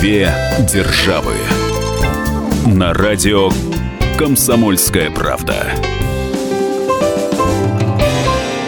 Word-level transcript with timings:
Две 0.00 0.32
державы. 0.72 1.34
На 2.66 2.94
радио 2.94 3.50
Комсомольская 4.16 5.10
правда. 5.10 5.72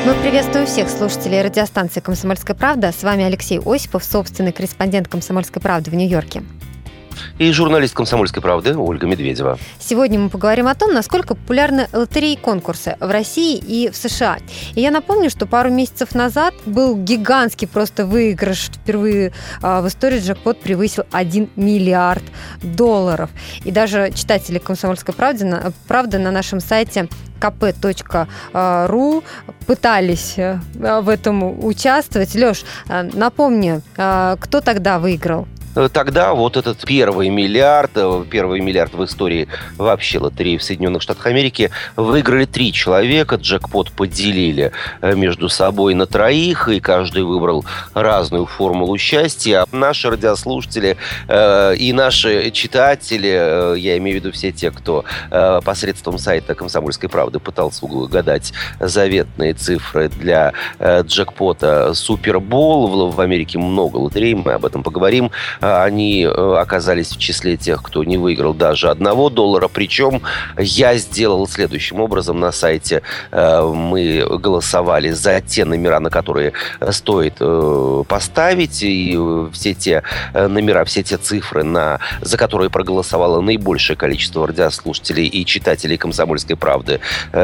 Мы 0.05 0.15
приветствуем 0.23 0.67
всех 0.67 0.89
слушателей 0.89 1.41
радиостанции 1.43 2.01
«Комсомольская 2.01 2.57
правда». 2.57 2.91
С 2.91 3.05
вами 3.05 3.23
Алексей 3.23 3.61
Осипов, 3.65 4.03
собственный 4.03 4.51
корреспондент 4.51 5.07
«Комсомольской 5.07 5.63
правды» 5.63 5.93
в 5.93 5.95
Нью-Йорке 5.95 6.43
и 7.39 7.53
журналист 7.53 7.95
«Комсомольской 7.95 8.43
правды» 8.43 8.77
Ольга 8.77 9.07
Медведева. 9.07 9.59
Сегодня 9.79 10.19
мы 10.19 10.29
поговорим 10.29 10.67
о 10.67 10.75
том, 10.75 10.93
насколько 10.93 11.35
популярны 11.35 11.89
лотереи 11.93 12.35
и 12.35 12.37
конкурсы 12.37 12.97
в 13.01 13.11
России 13.11 13.57
и 13.57 13.91
в 13.91 13.97
США. 13.97 14.39
И 14.75 14.81
я 14.81 14.91
напомню, 14.91 15.31
что 15.31 15.47
пару 15.47 15.71
месяцев 15.71 16.15
назад 16.15 16.55
был 16.67 16.97
гигантский 16.97 17.69
просто 17.69 18.07
выигрыш. 18.07 18.71
Впервые 18.73 19.33
а, 19.63 19.83
в 19.83 19.89
истории 19.89 20.21
джекпот 20.21 20.61
превысил 20.61 21.05
1 21.13 21.51
миллиард 21.57 22.25
долларов. 22.63 23.31
И 23.65 23.71
даже 23.71 24.11
читатели 24.15 24.59
«Комсомольской 24.59 25.15
правды» 25.15 25.73
правда 25.87 26.19
на 26.19 26.31
нашем 26.31 26.61
сайте 26.61 27.09
kp.ru 27.41 29.25
пытались 29.67 30.35
э, 30.37 30.59
в 30.75 31.09
этом 31.09 31.65
участвовать. 31.65 32.35
Леш, 32.35 32.65
э, 32.89 33.03
напомню, 33.15 33.83
э, 33.97 34.37
кто 34.39 34.61
тогда 34.61 34.99
выиграл? 34.99 35.49
Э, 35.75 35.89
тогда 35.93 36.35
вот 36.35 36.57
этот 36.57 36.85
первый 36.85 37.29
миллиард, 37.29 37.93
э, 37.95 38.25
первый 38.29 38.61
миллиард 38.61 38.95
в 38.95 39.05
истории 39.05 39.49
вообще 39.77 40.19
лотереи 40.19 40.57
в 40.57 40.63
Соединенных 40.63 41.03
Штатах 41.03 41.27
Америки 41.27 41.71
выиграли 41.97 42.45
три 42.45 42.73
человека, 42.73 43.37
джекпот 43.37 43.93
поделили 43.93 44.73
э, 45.01 45.15
между 45.15 45.49
собой 45.49 45.95
на 45.95 46.07
троих, 46.07 46.69
и 46.69 46.81
каждый 46.81 47.23
выбрал 47.23 47.65
разную 47.95 48.47
формулу 48.47 48.99
счастья. 48.99 49.65
Наши 49.73 50.11
радиослушатели 50.11 50.97
э, 51.29 51.77
и 51.77 51.93
наши 51.93 52.51
читатели, 52.51 53.75
э, 53.75 53.79
я 53.79 53.97
имею 53.99 54.21
в 54.21 54.25
виду 54.25 54.33
все 54.33 54.51
те, 54.51 54.71
кто 54.71 55.05
э, 55.31 55.61
посредством 55.65 56.19
сайта 56.19 56.55
«Комсомольской 56.55 57.09
правды» 57.09 57.39
пытался 57.39 57.85
угадать 57.87 58.53
заветные 58.81 59.55
цифры 59.55 60.09
для 60.09 60.53
э, 60.79 61.03
джекпота 61.03 61.95
Супербол. 61.95 63.11
В, 63.11 63.17
в 63.17 63.21
Америке 63.21 63.59
много 63.59 63.97
лотерей, 63.99 64.35
мы 64.35 64.53
об 64.53 64.65
этом 64.65 64.83
поговорим. 64.83 65.31
А, 65.61 65.85
они 65.85 66.25
э, 66.25 66.57
оказались 66.59 67.11
в 67.11 67.19
числе 67.19 67.57
тех, 67.57 67.83
кто 67.83 68.05
не 68.05 68.17
выиграл 68.17 68.55
даже 68.55 68.91
одного 68.91 69.31
доллара. 69.31 69.69
Причем 69.69 70.23
я 70.59 70.97
сделал 70.97 71.47
следующим 71.47 72.01
образом 72.01 72.41
на 72.41 72.53
сайте. 72.53 73.03
Э, 73.31 73.63
мы 73.63 74.25
голосовали 74.39 75.11
за 75.11 75.41
те 75.41 75.65
номера, 75.65 76.01
на 76.01 76.11
которые 76.11 76.53
стоит 76.91 77.35
э, 77.41 78.05
поставить. 78.09 78.83
И 78.83 79.19
все 79.53 79.75
те 79.75 80.03
номера, 80.33 80.85
все 80.85 81.03
те 81.03 81.17
цифры, 81.17 81.63
на, 81.63 82.01
за 82.21 82.37
которые 82.37 82.71
проголосовало 82.71 83.41
наибольшее 83.41 83.97
количество 83.97 84.47
радиослушателей 84.47 85.27
и 85.27 85.45
читателей 85.45 85.97
«Комсомольской 85.97 86.57
правды», 86.57 87.01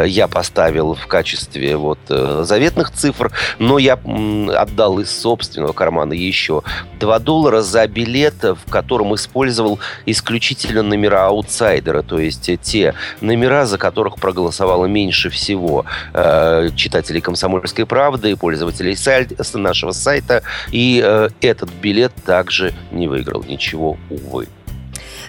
я 0.06 0.28
поставил 0.28 0.94
в 0.94 1.06
качестве 1.06 1.76
вот 1.76 1.98
заветных 2.08 2.90
цифр. 2.92 3.32
Но 3.58 3.78
я 3.78 3.94
отдал 3.94 4.98
из 5.00 5.10
собственного 5.10 5.72
кармана 5.72 6.12
еще 6.12 6.62
2 7.00 7.18
доллара 7.18 7.62
за 7.62 7.86
билет 7.86 8.05
билет, 8.06 8.42
в 8.42 8.70
котором 8.70 9.14
использовал 9.14 9.78
исключительно 10.06 10.82
номера 10.82 11.26
аутсайдера, 11.26 12.02
то 12.02 12.18
есть 12.18 12.50
те 12.62 12.94
номера, 13.20 13.66
за 13.66 13.78
которых 13.78 14.16
проголосовало 14.16 14.86
меньше 14.86 15.28
всего 15.30 15.84
э, 16.14 16.70
читателей 16.76 17.20
«Комсомольской 17.20 17.84
правды» 17.84 18.30
и 18.30 18.34
пользователей 18.34 18.96
сайт, 18.96 19.32
нашего 19.54 19.92
сайта. 19.92 20.42
И 20.70 21.02
э, 21.04 21.28
этот 21.40 21.70
билет 21.70 22.12
также 22.24 22.72
не 22.92 23.08
выиграл 23.08 23.42
ничего, 23.42 23.96
увы. 24.10 24.46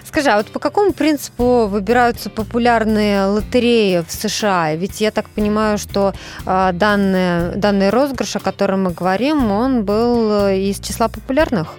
Скажи, 0.04 0.30
а 0.30 0.36
вот 0.36 0.46
по 0.46 0.58
какому 0.58 0.92
принципу 0.92 1.66
выбираются 1.66 2.30
популярные 2.30 3.24
лотереи 3.24 4.04
в 4.06 4.12
США? 4.12 4.74
Ведь 4.74 5.00
я 5.00 5.10
так 5.10 5.28
понимаю, 5.28 5.78
что 5.78 6.14
э, 6.46 6.70
данный 6.72 7.90
розыгрыш, 7.90 8.36
о 8.36 8.40
котором 8.40 8.84
мы 8.84 8.90
говорим, 8.92 9.50
он 9.50 9.84
был 9.84 10.46
э, 10.46 10.58
из 10.60 10.80
числа 10.80 11.08
популярных? 11.08 11.74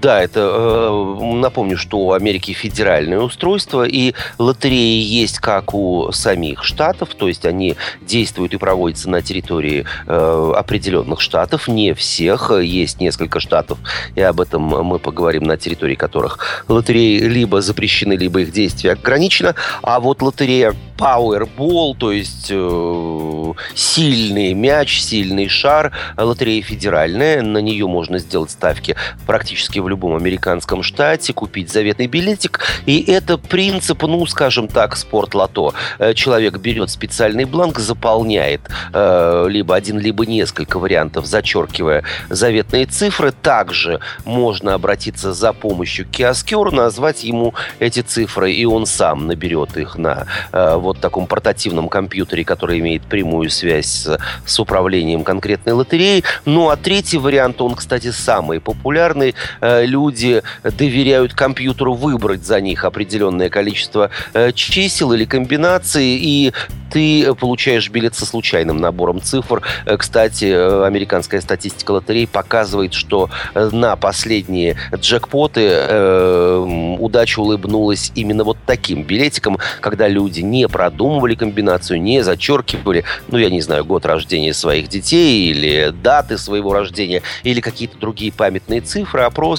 Да, 0.00 0.22
это 0.22 0.40
э, 0.40 1.34
напомню, 1.34 1.76
что 1.76 1.98
у 1.98 2.12
Америки 2.12 2.52
федеральное 2.52 3.18
устройство, 3.18 3.84
и 3.84 4.14
лотереи 4.38 5.02
есть 5.02 5.38
как 5.38 5.74
у 5.74 6.12
самих 6.12 6.62
штатов, 6.62 7.14
то 7.16 7.26
есть 7.26 7.44
они 7.44 7.74
действуют 8.00 8.54
и 8.54 8.58
проводятся 8.58 9.10
на 9.10 9.22
территории 9.22 9.84
э, 10.06 10.52
определенных 10.56 11.20
штатов, 11.20 11.66
не 11.66 11.94
всех, 11.94 12.52
есть 12.62 13.00
несколько 13.00 13.40
штатов, 13.40 13.78
и 14.14 14.20
об 14.20 14.40
этом 14.40 14.62
мы 14.62 14.98
поговорим 15.00 15.44
на 15.44 15.56
территории 15.56 15.96
которых 15.96 16.64
лотереи 16.68 17.18
либо 17.18 17.60
запрещены, 17.60 18.12
либо 18.12 18.40
их 18.40 18.52
действие 18.52 18.92
ограничено, 18.92 19.56
а 19.82 19.98
вот 19.98 20.22
лотерея 20.22 20.76
Powerball, 20.96 21.96
то 21.96 22.12
есть 22.12 22.48
э, 22.50 23.52
сильный 23.74 24.52
мяч, 24.54 25.00
сильный 25.00 25.48
шар, 25.48 25.92
лотерея 26.16 26.62
федеральная, 26.62 27.42
на 27.42 27.58
нее 27.58 27.86
можно 27.86 28.18
сделать 28.18 28.50
ставки 28.50 28.96
практически 29.26 29.78
в 29.78 29.87
любом 29.88 30.16
американском 30.16 30.82
штате, 30.82 31.32
купить 31.32 31.70
заветный 31.70 32.06
билетик, 32.06 32.60
и 32.86 33.02
это 33.10 33.38
принцип, 33.38 34.02
ну, 34.02 34.24
скажем 34.26 34.68
так, 34.68 34.96
спорт-лото. 34.96 35.74
Э, 35.98 36.14
человек 36.14 36.58
берет 36.58 36.90
специальный 36.90 37.44
бланк, 37.44 37.78
заполняет 37.78 38.60
э, 38.92 39.46
либо 39.48 39.74
один, 39.74 39.98
либо 39.98 40.26
несколько 40.26 40.78
вариантов, 40.78 41.26
зачеркивая 41.26 42.04
заветные 42.28 42.86
цифры. 42.86 43.32
Также 43.32 44.00
можно 44.24 44.74
обратиться 44.74 45.32
за 45.32 45.52
помощью 45.52 46.06
к 46.06 46.10
киоскеру, 46.10 46.70
назвать 46.70 47.24
ему 47.24 47.54
эти 47.78 48.00
цифры, 48.00 48.52
и 48.52 48.64
он 48.64 48.86
сам 48.86 49.26
наберет 49.26 49.76
их 49.76 49.96
на 49.96 50.26
э, 50.52 50.76
вот 50.76 51.00
таком 51.00 51.26
портативном 51.26 51.88
компьютере, 51.88 52.44
который 52.44 52.78
имеет 52.80 53.02
прямую 53.02 53.50
связь 53.50 53.86
с, 53.86 54.18
с 54.44 54.60
управлением 54.60 55.24
конкретной 55.24 55.72
лотереей. 55.72 56.24
Ну, 56.44 56.68
а 56.68 56.76
третий 56.76 57.18
вариант, 57.18 57.60
он, 57.60 57.74
кстати, 57.74 58.10
самый 58.10 58.60
популярный. 58.60 59.34
Э, 59.68 59.84
люди 59.84 60.42
доверяют 60.62 61.34
компьютеру 61.34 61.92
выбрать 61.92 62.44
за 62.44 62.60
них 62.60 62.84
определенное 62.84 63.50
количество 63.50 64.10
э, 64.32 64.52
чисел 64.52 65.12
или 65.12 65.26
комбинаций, 65.26 66.06
и 66.06 66.52
ты 66.90 67.34
получаешь 67.34 67.90
билет 67.90 68.14
со 68.14 68.24
случайным 68.24 68.78
набором 68.78 69.20
цифр. 69.20 69.60
Э, 69.84 69.98
кстати, 69.98 70.46
американская 70.86 71.42
статистика 71.42 71.90
лотерей 71.90 72.26
показывает, 72.26 72.94
что 72.94 73.28
на 73.54 73.96
последние 73.96 74.76
джекпоты 74.94 75.60
э, 75.64 76.96
удача 76.98 77.40
улыбнулась 77.40 78.10
именно 78.14 78.44
вот 78.44 78.56
таким 78.64 79.02
билетиком, 79.02 79.58
когда 79.80 80.08
люди 80.08 80.40
не 80.40 80.66
продумывали 80.66 81.34
комбинацию, 81.34 82.00
не 82.00 82.22
зачеркивали, 82.22 83.04
ну, 83.28 83.36
я 83.36 83.50
не 83.50 83.60
знаю, 83.60 83.84
год 83.84 84.06
рождения 84.06 84.54
своих 84.54 84.88
детей 84.88 85.50
или 85.50 85.92
даты 86.02 86.38
своего 86.38 86.72
рождения, 86.72 87.22
или 87.42 87.60
какие-то 87.60 87.98
другие 87.98 88.32
памятные 88.32 88.80
цифры, 88.80 89.22
а 89.22 89.30
просто 89.30 89.57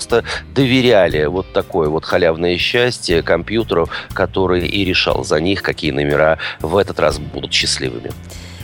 доверяли 0.53 1.25
вот 1.25 1.51
такое 1.53 1.89
вот 1.89 2.05
халявное 2.05 2.57
счастье 2.57 3.21
компьютеру, 3.21 3.89
который 4.13 4.67
и 4.67 4.85
решал 4.85 5.23
за 5.23 5.39
них, 5.39 5.61
какие 5.61 5.91
номера 5.91 6.37
в 6.59 6.77
этот 6.77 6.99
раз 6.99 7.19
будут 7.19 7.53
счастливыми. 7.53 8.11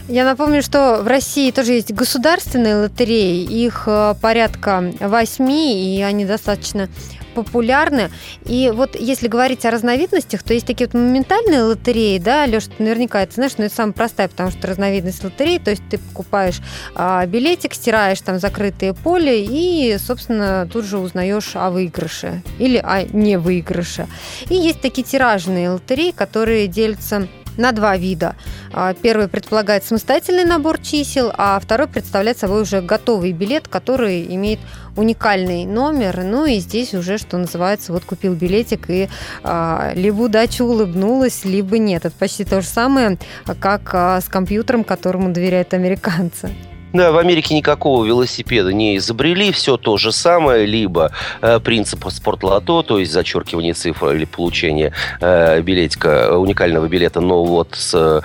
Я 0.08 0.24
напомню, 0.24 0.62
что 0.62 1.02
в 1.02 1.08
России 1.08 1.50
тоже 1.50 1.74
есть 1.74 1.92
государственные 1.92 2.76
лотереи, 2.76 3.44
их 3.44 3.86
э, 3.88 4.14
порядка 4.22 4.94
восьми, 5.00 5.98
и 5.98 6.02
они 6.04 6.26
достаточно 6.26 6.90
популярны. 7.36 8.10
И 8.46 8.72
вот 8.74 8.96
если 8.96 9.28
говорить 9.28 9.66
о 9.66 9.72
разновидностях, 9.72 10.42
то 10.44 10.54
есть 10.54 10.66
такие 10.66 10.88
вот 10.88 10.96
моментальные 10.96 11.64
лотереи, 11.64 12.18
да, 12.18 12.46
Леша, 12.46 12.72
ты 12.76 12.84
наверняка 12.84 13.22
это 13.22 13.36
знаешь, 13.36 13.58
но 13.58 13.66
это 13.66 13.76
самая 13.76 13.94
простая, 13.94 14.28
потому 14.28 14.52
что 14.52 14.68
разновидность 14.68 15.24
лотереи, 15.24 15.60
то 15.60 15.72
есть 15.72 15.84
ты 15.90 15.98
покупаешь 15.98 16.62
а, 16.96 17.26
билетик, 17.26 17.74
стираешь 17.74 18.22
там 18.22 18.40
закрытые 18.40 18.94
поле 18.94 19.46
и, 19.46 19.98
собственно, 20.00 20.68
тут 20.72 20.86
же 20.86 20.98
узнаешь 20.98 21.56
о 21.56 21.70
выигрыше 21.70 22.42
или 22.58 22.78
о 22.78 23.04
не 23.04 23.38
выигрыше. 23.38 24.08
И 24.50 24.56
есть 24.56 24.82
такие 24.82 25.04
тиражные 25.04 25.70
лотереи, 25.70 26.12
которые 26.12 26.68
делятся 26.68 27.28
на 27.58 27.72
два 27.72 27.98
вида. 27.98 28.36
А, 28.72 28.94
первый 28.94 29.28
предполагает 29.28 29.84
самостоятельный 29.84 30.46
набор 30.46 30.80
чисел, 30.80 31.32
а 31.38 31.60
второй 31.60 31.88
представляет 31.88 32.38
собой 32.38 32.62
уже 32.62 32.82
готовый 32.82 33.32
билет, 33.32 33.68
который 33.68 34.26
имеет 34.36 34.60
уникальный 34.96 35.66
номер. 35.66 36.24
Ну 36.24 36.46
и 36.46 36.60
здесь 36.60 36.94
уже, 36.94 37.18
что 37.18 37.38
называется, 37.38 37.94
вот 37.94 38.04
купил 38.06 38.34
билетик 38.34 38.90
и 38.90 39.10
а, 39.44 39.92
либо 39.96 40.24
удача 40.24 40.64
улыбнулась, 40.64 41.46
либо 41.46 41.78
нет. 41.78 42.06
Это 42.06 42.16
почти 42.18 42.44
то 42.46 42.62
же 42.62 42.68
самое, 42.68 43.18
как 43.60 43.94
а, 43.94 44.22
с 44.22 44.26
компьютером, 44.26 44.84
которому 44.84 45.32
доверяют 45.32 45.74
американцы. 45.74 46.52
Да, 46.96 47.12
в 47.12 47.18
Америке 47.18 47.54
никакого 47.54 48.06
велосипеда 48.06 48.72
не 48.72 48.96
изобрели, 48.96 49.52
все 49.52 49.76
то 49.76 49.98
же 49.98 50.14
самое, 50.14 50.66
либо 50.66 51.12
э, 51.42 51.60
принцип 51.60 52.06
спортлото, 52.10 52.84
то 52.84 53.00
есть 53.00 53.12
зачеркивание 53.12 53.74
цифр 53.74 54.12
или 54.12 54.24
получение 54.24 54.94
э, 55.20 55.60
билетика, 55.60 56.38
уникального 56.38 56.88
билета, 56.88 57.20
но 57.20 57.44
вот 57.44 57.72
с 57.74 57.94
э, 57.94 58.22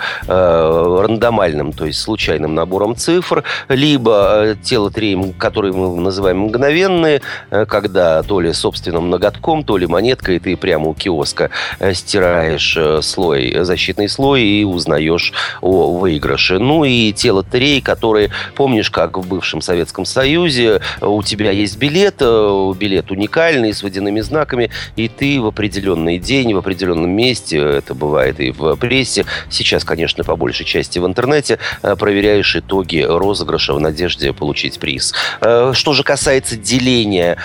рандомальным, 1.01 1.73
то 1.73 1.85
есть 1.85 1.99
случайным 1.99 2.55
набором 2.55 2.95
цифр, 2.95 3.43
либо 3.67 4.45
э, 4.45 4.55
те 4.63 4.77
лотереи, 4.77 5.35
которые 5.37 5.73
мы 5.73 5.93
называем 5.99 6.39
мгновенные, 6.39 7.21
э, 7.49 7.65
когда 7.65 8.23
то 8.23 8.39
ли 8.39 8.53
собственным 8.53 9.09
ноготком, 9.09 9.65
то 9.65 9.75
ли 9.75 9.85
монеткой 9.85 10.39
ты 10.39 10.55
прямо 10.55 10.87
у 10.87 10.93
киоска 10.93 11.49
э, 11.79 11.93
стираешь 11.93 12.77
э, 12.77 13.01
слой, 13.01 13.53
защитный 13.65 14.07
слой 14.07 14.43
и 14.43 14.63
узнаешь 14.63 15.33
о 15.59 15.97
выигрыше. 15.97 16.57
Ну 16.57 16.85
и 16.85 17.11
те 17.11 17.33
лотереи, 17.33 17.81
которые, 17.81 18.31
помнишь, 18.61 18.91
как 18.91 19.17
в 19.17 19.27
бывшем 19.27 19.59
Советском 19.59 20.05
Союзе, 20.05 20.81
у 21.01 21.23
тебя 21.23 21.49
есть 21.49 21.79
билет, 21.79 22.17
э, 22.19 22.73
билет 22.77 23.09
уникальный, 23.09 23.73
с 23.73 23.81
водяными 23.81 24.21
знаками, 24.21 24.69
и 24.95 25.07
ты 25.07 25.41
в 25.41 25.47
определенный 25.47 26.19
день, 26.19 26.53
в 26.53 26.59
определенном 26.59 27.09
месте, 27.09 27.57
это 27.57 27.95
бывает 27.95 28.39
и 28.39 28.51
в 28.51 28.75
прессе, 28.75 29.25
сейчас, 29.49 29.83
конечно, 29.83 30.23
по 30.23 30.35
большей 30.35 30.63
части 30.63 30.99
в 30.99 31.07
интернете, 31.07 31.57
э, 31.81 31.95
проверяешь 31.95 32.55
итоги 32.55 32.99
розыгрыша 32.99 33.73
в 33.73 33.79
надежде 33.79 34.31
получить 34.31 34.77
приз. 34.77 35.15
Э, 35.41 35.71
что 35.73 35.93
же 35.93 36.03
касается 36.03 36.55
деления 36.55 37.37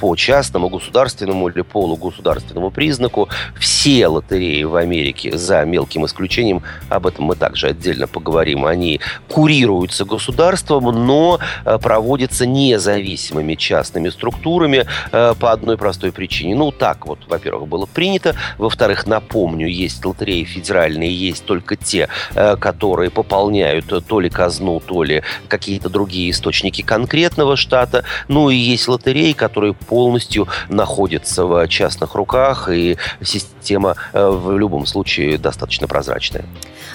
по 0.00 0.14
частному, 0.14 0.68
государственному 0.68 1.48
или 1.48 1.62
полугосударственному 1.62 2.70
признаку, 2.70 3.28
все 3.58 4.06
лотереи 4.06 4.62
в 4.62 4.76
Америке, 4.76 5.36
за 5.36 5.64
мелким 5.64 6.06
исключением, 6.06 6.62
об 6.88 7.08
этом 7.08 7.24
мы 7.24 7.34
также 7.34 7.66
отдельно 7.66 8.06
поговорим, 8.06 8.64
они 8.64 9.00
курируются 9.28 10.04
государством, 10.04 10.59
но 10.68 11.38
проводятся 11.80 12.46
независимыми 12.46 13.54
частными 13.54 14.08
структурами 14.10 14.86
по 15.10 15.52
одной 15.52 15.76
простой 15.76 16.12
причине. 16.12 16.54
Ну, 16.54 16.70
так 16.72 17.06
вот, 17.06 17.20
во-первых, 17.28 17.68
было 17.68 17.86
принято. 17.86 18.34
Во-вторых, 18.58 19.06
напомню, 19.06 19.68
есть 19.68 20.04
лотереи 20.04 20.44
федеральные, 20.44 21.14
есть 21.14 21.44
только 21.44 21.76
те, 21.76 22.08
э, 22.34 22.56
которые 22.56 23.10
пополняют 23.10 23.92
то 24.06 24.20
ли 24.20 24.30
казну, 24.30 24.80
то 24.80 25.02
ли 25.02 25.22
какие-то 25.48 25.88
другие 25.88 26.30
источники 26.30 26.82
конкретного 26.82 27.56
штата. 27.56 28.04
Ну 28.28 28.50
и 28.50 28.56
есть 28.56 28.88
лотереи, 28.88 29.32
которые 29.32 29.74
полностью 29.74 30.48
находятся 30.68 31.46
в 31.46 31.68
частных 31.68 32.14
руках, 32.14 32.68
и 32.68 32.96
система 33.22 33.96
э, 34.12 34.28
в 34.28 34.56
любом 34.58 34.86
случае 34.86 35.38
достаточно 35.38 35.86
прозрачная. 35.86 36.44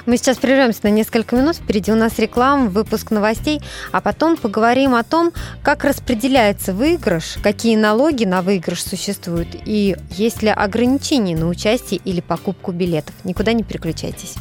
Мы 0.06 0.18
сейчас 0.18 0.38
прервемся 0.38 0.82
на 0.84 0.90
несколько 0.90 1.36
минут. 1.36 1.56
Впереди 1.56 1.92
у 1.92 1.96
нас 1.96 2.20
реклама, 2.20 2.70
выпуск 2.70 3.10
новостей, 3.10 3.60
а 3.92 4.02
потом 4.02 4.38
поговорим 4.38 4.94
о 4.94 5.04
том, 5.04 5.32
как 5.64 5.84
распределяется 5.84 6.74
выигрыш, 6.74 7.38
какие 7.42 7.76
налоги 7.76 8.24
на 8.24 8.44
выигрыш 8.44 8.84
существуют 8.84 9.48
и 9.66 9.96
есть 10.12 10.44
ли 10.44 10.50
ограничения 10.50 11.36
на 11.36 11.48
участие 11.48 12.00
или 12.06 12.22
покупку 12.22 12.72
билетов. 12.72 13.16
Никуда 13.24 13.54
не 13.54 13.64
переключайтесь. 13.64 14.36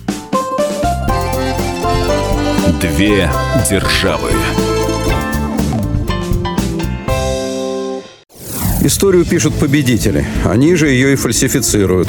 Две 2.82 3.30
державы. 3.70 4.30
Историю 8.82 9.24
пишут 9.24 9.54
победители. 9.54 10.26
Они 10.44 10.74
же 10.74 10.88
ее 10.88 11.14
и 11.14 11.16
фальсифицируют. 11.16 12.08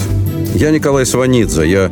Я 0.56 0.72
Николай 0.72 1.06
Сванидзе. 1.06 1.70
Я 1.70 1.92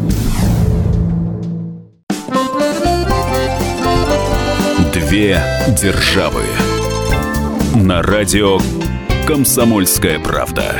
Две 5.11 5.43
державы. 5.77 6.41
На 7.75 8.01
радио 8.01 8.59
«Комсомольская 9.27 10.19
правда». 10.19 10.73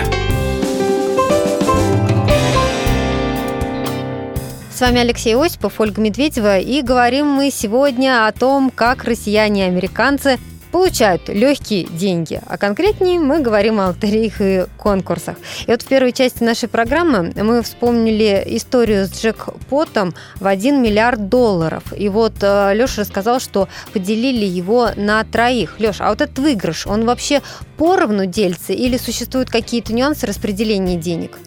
С 4.74 4.80
вами 4.80 5.02
Алексей 5.02 5.36
Осипов, 5.36 5.82
Ольга 5.82 6.00
Медведева, 6.00 6.60
и 6.60 6.82
говорим 6.82 7.26
мы 7.26 7.52
сегодня 7.52 8.26
о 8.26 8.32
том, 8.32 8.72
как 8.74 9.04
россияне 9.04 9.66
и 9.66 9.68
американцы 9.68 10.40
получают 10.72 11.30
легкие 11.30 11.86
деньги. 11.86 12.42
А 12.48 12.58
конкретнее 12.58 13.20
мы 13.20 13.40
говорим 13.40 13.80
о 13.80 13.88
лотереях 13.88 14.42
и 14.42 14.66
конкурсах. 14.78 15.38
И 15.68 15.72
вот 15.72 15.82
в 15.82 15.88
первой 15.88 16.12
части 16.12 16.44
нашей 16.44 16.70
программы 16.70 17.34
мы 17.36 17.62
вспомнили 17.62 18.44
историю 18.48 19.06
с 19.06 19.12
джекпотом 19.12 20.14
в 20.40 20.48
1 20.48 20.82
миллиард 20.82 21.30
долларов. 21.30 21.84
И 21.96 22.10
вот 22.10 22.34
э, 22.42 22.74
Леша 22.74 23.02
рассказал, 23.02 23.40
что 23.40 23.68
поделили 23.94 24.46
его 24.46 24.90
на 24.96 25.24
троих. 25.24 25.80
Леша, 25.80 26.08
а 26.08 26.10
вот 26.10 26.22
этот 26.22 26.40
выигрыш, 26.40 26.88
он 26.88 27.06
вообще 27.06 27.42
поровну 27.78 28.26
делится 28.26 28.74
или 28.74 28.98
существуют 28.98 29.50
какие-то 29.50 29.94
нюансы 29.94 30.26
распределения 30.26 30.98
денег? 30.98 31.38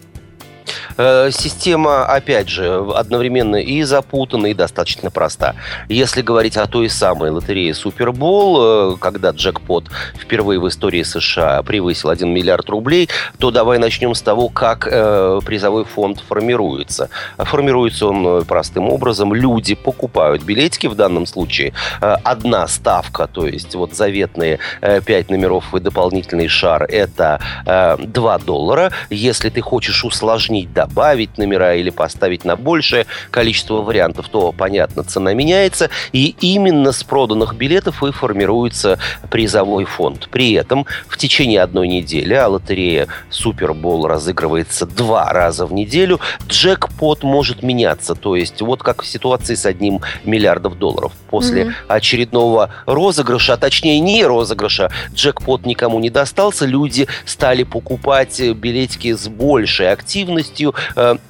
Э, 0.97 1.29
система, 1.31 2.05
опять 2.05 2.49
же, 2.49 2.85
одновременно 2.95 3.57
и 3.57 3.83
запутана, 3.83 4.47
и 4.47 4.53
достаточно 4.53 5.11
проста. 5.11 5.55
Если 5.89 6.21
говорить 6.21 6.57
о 6.57 6.67
той 6.67 6.89
самой 6.89 7.31
лотерее 7.31 7.73
Супербол, 7.73 8.93
э, 8.93 8.97
когда 8.99 9.31
джекпот 9.31 9.85
впервые 10.17 10.59
в 10.59 10.67
истории 10.67 11.03
США 11.03 11.61
превысил 11.63 12.09
1 12.09 12.29
миллиард 12.29 12.69
рублей, 12.69 13.09
то 13.39 13.51
давай 13.51 13.77
начнем 13.77 14.15
с 14.15 14.21
того, 14.21 14.47
как 14.47 14.87
э, 14.89 15.39
призовой 15.45 15.83
фонд 15.83 16.21
формируется. 16.27 17.09
Формируется 17.37 18.07
он 18.07 18.45
простым 18.45 18.89
образом. 18.89 19.33
Люди 19.33 19.75
покупают 19.75 20.43
билетики, 20.43 20.87
в 20.87 20.95
данном 20.95 21.25
случае 21.25 21.73
одна 21.99 22.67
ставка, 22.67 23.27
то 23.27 23.45
есть 23.45 23.75
вот 23.75 23.93
заветные 23.93 24.59
5 24.81 25.29
номеров 25.29 25.73
и 25.73 25.79
дополнительный 25.79 26.47
шар, 26.47 26.83
это 26.83 27.39
2 27.65 28.37
доллара. 28.39 28.91
Если 29.09 29.49
ты 29.49 29.61
хочешь 29.61 30.03
усложнить 30.03 30.71
добавить 30.85 31.37
номера 31.37 31.75
или 31.75 31.89
поставить 31.89 32.45
на 32.45 32.55
большее 32.55 33.05
количество 33.31 33.81
вариантов, 33.81 34.29
то, 34.29 34.51
понятно, 34.51 35.03
цена 35.03 35.33
меняется. 35.33 35.89
И 36.13 36.35
именно 36.39 36.91
с 36.91 37.03
проданных 37.03 37.55
билетов 37.55 38.03
и 38.03 38.11
формируется 38.11 38.99
призовой 39.29 39.85
фонд. 39.85 40.29
При 40.31 40.53
этом 40.53 40.85
в 41.07 41.17
течение 41.17 41.61
одной 41.61 41.87
недели, 41.87 42.33
а 42.33 42.47
лотерея 42.47 43.07
Супербол 43.29 44.07
разыгрывается 44.07 44.85
два 44.85 45.31
раза 45.33 45.65
в 45.65 45.73
неделю, 45.73 46.19
джекпот 46.47 47.23
может 47.23 47.63
меняться. 47.63 48.15
То 48.15 48.35
есть 48.35 48.61
вот 48.61 48.83
как 48.83 49.01
в 49.01 49.07
ситуации 49.07 49.55
с 49.55 49.65
одним 49.65 50.01
миллиардом 50.23 50.77
долларов. 50.77 51.13
После 51.29 51.63
mm-hmm. 51.63 51.73
очередного 51.87 52.69
розыгрыша, 52.85 53.53
а 53.53 53.57
точнее 53.57 53.99
не 53.99 54.23
розыгрыша, 54.25 54.91
джекпот 55.13 55.65
никому 55.65 55.99
не 55.99 56.09
достался, 56.09 56.65
люди 56.65 57.07
стали 57.25 57.63
покупать 57.63 58.39
билетики 58.39 59.13
с 59.13 59.27
большей 59.27 59.91
активностью, 59.91 60.74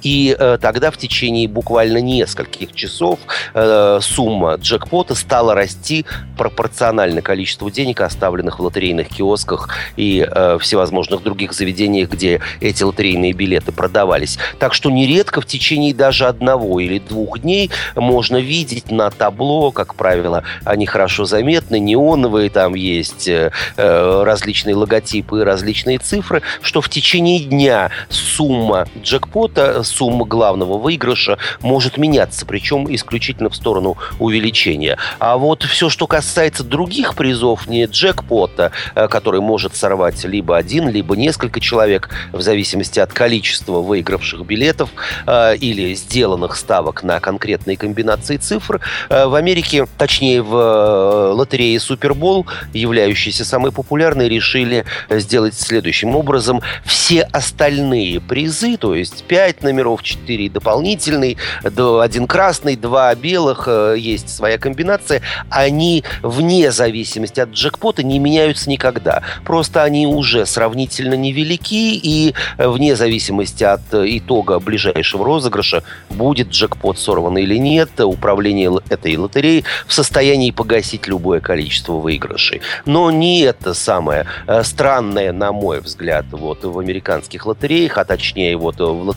и 0.02 0.36
э, 0.38 0.58
тогда 0.60 0.90
в 0.90 0.96
течение 0.96 1.48
буквально 1.48 1.98
нескольких 1.98 2.74
часов 2.74 3.20
э, 3.54 3.98
сумма 4.02 4.56
джекпота 4.56 5.14
стала 5.14 5.54
расти 5.54 6.04
пропорционально 6.36 7.22
количеству 7.22 7.70
денег, 7.70 8.00
оставленных 8.00 8.58
в 8.58 8.62
лотерейных 8.62 9.08
киосках 9.08 9.68
и 9.96 10.26
всевозможных 10.60 11.22
других 11.22 11.52
заведениях, 11.52 12.10
где 12.10 12.40
эти 12.60 12.82
лотерейные 12.82 13.32
билеты 13.32 13.72
продавались. 13.72 14.38
Так 14.58 14.74
что 14.74 14.90
нередко 14.90 15.40
в 15.40 15.46
течение 15.46 15.94
даже 15.94 16.26
одного 16.26 16.80
или 16.80 16.98
двух 16.98 17.38
дней 17.40 17.70
можно 17.94 18.36
видеть 18.36 18.90
на 18.90 19.10
табло, 19.10 19.70
как 19.70 19.94
правило, 19.94 20.42
они 20.64 20.86
хорошо 20.86 21.24
заметны, 21.24 21.78
неоновые, 21.78 22.50
там 22.50 22.74
есть 22.74 23.28
различные 23.76 24.74
логотипы, 24.74 25.44
различные 25.44 25.98
цифры, 25.98 26.42
что 26.60 26.80
в 26.80 26.88
течение 26.88 27.40
дня 27.40 27.90
сумма 28.08 28.86
джекпота 29.02 29.35
джекпота 29.36 29.82
сумма 29.82 30.24
главного 30.24 30.78
выигрыша 30.78 31.38
может 31.60 31.98
меняться, 31.98 32.46
причем 32.46 32.86
исключительно 32.94 33.50
в 33.50 33.56
сторону 33.56 33.96
увеличения. 34.18 34.96
А 35.18 35.36
вот 35.36 35.62
все, 35.64 35.90
что 35.90 36.06
касается 36.06 36.64
других 36.64 37.14
призов, 37.14 37.66
не 37.66 37.84
джекпота, 37.84 38.72
э, 38.94 39.08
который 39.08 39.40
может 39.40 39.76
сорвать 39.76 40.24
либо 40.24 40.56
один, 40.56 40.88
либо 40.88 41.16
несколько 41.16 41.60
человек, 41.60 42.08
в 42.32 42.40
зависимости 42.40 42.98
от 42.98 43.12
количества 43.12 43.80
выигравших 43.80 44.40
билетов 44.46 44.90
э, 45.26 45.56
или 45.56 45.94
сделанных 45.94 46.56
ставок 46.56 47.02
на 47.02 47.20
конкретные 47.20 47.76
комбинации 47.76 48.38
цифр, 48.38 48.80
э, 49.10 49.26
в 49.26 49.34
Америке, 49.34 49.86
точнее 49.98 50.42
в 50.42 51.32
лотерее 51.34 51.78
Супербол, 51.78 52.46
являющейся 52.72 53.44
самой 53.44 53.70
популярной, 53.70 54.28
решили 54.28 54.84
сделать 55.10 55.54
следующим 55.54 56.16
образом. 56.16 56.62
Все 56.84 57.22
остальные 57.22 58.20
призы, 58.20 58.76
то 58.78 58.94
есть 58.94 59.25
5 59.26 59.62
номеров, 59.62 60.02
4 60.02 60.48
дополнительный, 60.50 61.36
один 61.62 62.26
красный, 62.26 62.76
два 62.76 63.14
белых, 63.14 63.68
есть 63.96 64.28
своя 64.28 64.58
комбинация, 64.58 65.22
они 65.50 66.04
вне 66.22 66.70
зависимости 66.70 67.40
от 67.40 67.50
джекпота 67.50 68.02
не 68.02 68.18
меняются 68.18 68.70
никогда. 68.70 69.22
Просто 69.44 69.82
они 69.82 70.06
уже 70.06 70.46
сравнительно 70.46 71.14
невелики, 71.14 71.94
и 71.96 72.34
вне 72.58 72.96
зависимости 72.96 73.64
от 73.64 73.82
итога 73.92 74.58
ближайшего 74.60 75.24
розыгрыша, 75.24 75.82
будет 76.10 76.48
джекпот 76.48 76.98
сорван 76.98 77.38
или 77.38 77.56
нет, 77.56 77.90
управление 78.00 78.72
этой 78.88 79.16
лотереей 79.16 79.64
в 79.86 79.92
состоянии 79.92 80.50
погасить 80.50 81.06
любое 81.06 81.40
количество 81.40 81.94
выигрышей. 81.94 82.60
Но 82.84 83.10
не 83.10 83.40
это 83.40 83.74
самое 83.74 84.26
э, 84.46 84.62
странное, 84.62 85.32
на 85.32 85.52
мой 85.52 85.80
взгляд, 85.80 86.26
вот 86.30 86.64
в 86.64 86.78
американских 86.78 87.46
лотереях, 87.46 87.98
а 87.98 88.04
точнее 88.04 88.56
вот 88.56 88.78
в 88.78 88.82
лотереях 88.82 89.15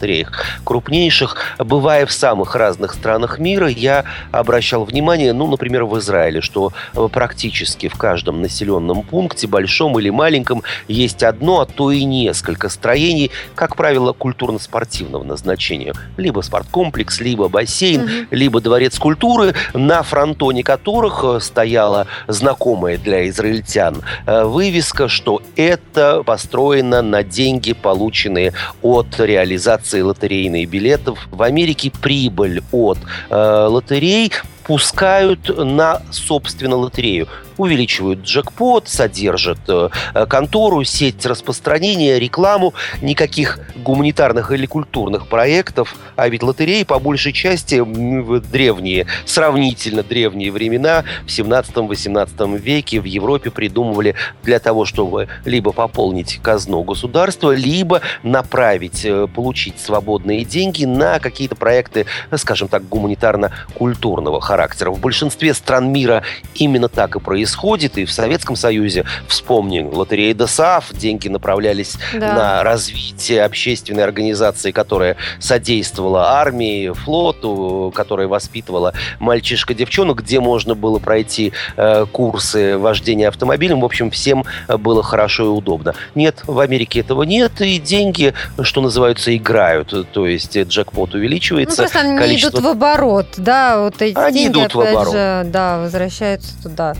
крупнейших, 0.63 1.37
бывая 1.59 2.05
в 2.05 2.11
самых 2.11 2.55
разных 2.55 2.93
странах 2.93 3.39
мира, 3.39 3.67
я 3.67 4.05
обращал 4.31 4.85
внимание, 4.85 5.33
ну, 5.33 5.47
например, 5.47 5.85
в 5.85 5.97
Израиле, 5.99 6.41
что 6.41 6.71
практически 7.11 7.87
в 7.87 7.95
каждом 7.95 8.41
населенном 8.41 9.03
пункте, 9.03 9.47
большом 9.47 9.99
или 9.99 10.09
маленьком, 10.09 10.63
есть 10.87 11.23
одно, 11.23 11.61
а 11.61 11.65
то 11.65 11.91
и 11.91 12.03
несколько 12.03 12.69
строений, 12.69 13.31
как 13.55 13.75
правило, 13.75 14.13
культурно-спортивного 14.13 15.23
назначения. 15.23 15.93
Либо 16.17 16.41
спорткомплекс, 16.41 17.19
либо 17.19 17.47
бассейн, 17.49 18.03
угу. 18.03 18.11
либо 18.31 18.61
дворец 18.61 18.97
культуры, 18.99 19.53
на 19.73 20.03
фронтоне 20.03 20.63
которых 20.63 21.23
э, 21.23 21.39
стояла 21.39 22.07
знакомая 22.27 22.97
для 22.97 23.27
израильтян 23.29 24.01
э, 24.25 24.43
вывеска, 24.43 25.07
что 25.07 25.41
это 25.55 26.23
построено 26.23 27.01
на 27.01 27.23
деньги, 27.23 27.73
полученные 27.73 28.53
от 28.81 29.19
реализации 29.19 29.88
лотерейных 29.93 30.69
билетов. 30.69 31.27
В 31.31 31.41
Америке 31.41 31.91
прибыль 31.91 32.61
от 32.71 32.97
э, 33.29 33.67
лотерей 33.69 34.31
пускают 34.63 35.49
на, 35.57 36.01
собственно, 36.11 36.75
лотерею 36.75 37.27
увеличивают 37.59 38.21
джекпот, 38.21 38.87
содержат 38.87 39.59
э, 39.67 39.89
контору, 40.27 40.83
сеть 40.85 41.25
распространения, 41.25 42.17
рекламу, 42.17 42.73
никаких 43.01 43.59
гуманитарных 43.75 44.51
или 44.51 44.65
культурных 44.65 45.27
проектов, 45.27 45.95
а 46.15 46.29
ведь 46.29 46.41
лотереи 46.41 46.83
по 46.83 46.99
большей 46.99 47.33
части 47.33 47.81
в 47.81 48.39
древние, 48.39 49.07
сравнительно 49.25 50.03
древние 50.03 50.51
времена, 50.51 51.03
в 51.23 51.27
17-18 51.27 52.57
веке 52.57 53.01
в 53.01 53.03
Европе 53.03 53.51
придумывали 53.51 54.15
для 54.41 54.59
того, 54.59 54.85
чтобы 54.85 55.27
либо 55.43 55.73
пополнить 55.73 56.39
казну 56.41 56.83
государства, 56.83 57.53
либо 57.53 57.99
направить, 58.23 59.03
э, 59.03 59.27
получить 59.27 59.81
свободные 59.81 60.45
деньги 60.45 60.85
на 60.85 61.19
какие-то 61.19 61.57
проекты, 61.57 62.05
скажем 62.37 62.69
так, 62.69 62.87
гуманитарно-культурного 62.87 64.39
характера. 64.39 64.91
В 64.91 64.99
большинстве 64.99 65.53
стран 65.53 65.91
мира 65.91 66.23
именно 66.55 66.87
так 66.87 67.17
и 67.17 67.19
происходит 67.19 67.48
происходит. 67.49 67.97
И 67.97 68.05
в 68.05 68.11
Советском 68.11 68.55
Союзе, 68.55 69.05
вспомним, 69.27 69.89
лотерея 69.93 70.33
ДОСААФ, 70.35 70.93
деньги 70.93 71.27
направлялись 71.27 71.95
да. 72.13 72.33
на 72.33 72.63
развитие 72.63 73.43
общественной 73.43 74.03
организации, 74.03 74.71
которая 74.71 75.15
содействовала 75.39 76.31
армии, 76.39 76.91
флоту, 76.91 77.91
которая 77.95 78.27
воспитывала 78.27 78.93
мальчишка-девчонок, 79.19 80.19
где 80.21 80.39
можно 80.39 80.75
было 80.75 80.99
пройти 80.99 81.53
э, 81.75 82.05
курсы 82.11 82.77
вождения 82.77 83.27
автомобилем. 83.27 83.81
В 83.81 83.85
общем, 83.85 84.11
всем 84.11 84.45
было 84.67 85.01
хорошо 85.01 85.45
и 85.45 85.49
удобно. 85.49 85.95
Нет, 86.15 86.43
в 86.45 86.59
Америке 86.59 86.99
этого 86.99 87.23
нет, 87.23 87.61
и 87.61 87.79
деньги, 87.79 88.33
что 88.61 88.81
называется, 88.81 89.35
играют. 89.35 89.93
То 90.13 90.27
есть 90.27 90.57
джекпот 90.57 91.15
увеличивается. 91.15 91.81
Ну, 91.81 91.89
просто 91.89 91.99
они 92.07 92.17
количество... 92.17 92.59
идут 92.59 92.65
в 92.65 92.67
оборот, 92.67 93.27
да, 93.37 93.79
вот 93.79 94.01
эти 94.01 94.17
они 94.17 94.43
деньги, 94.43 94.59
идут 94.59 94.75
в 94.75 94.81
оборот. 94.81 95.13
Же, 95.13 95.43
да, 95.45 95.79
возвращаются 95.79 96.61
туда. 96.61 96.95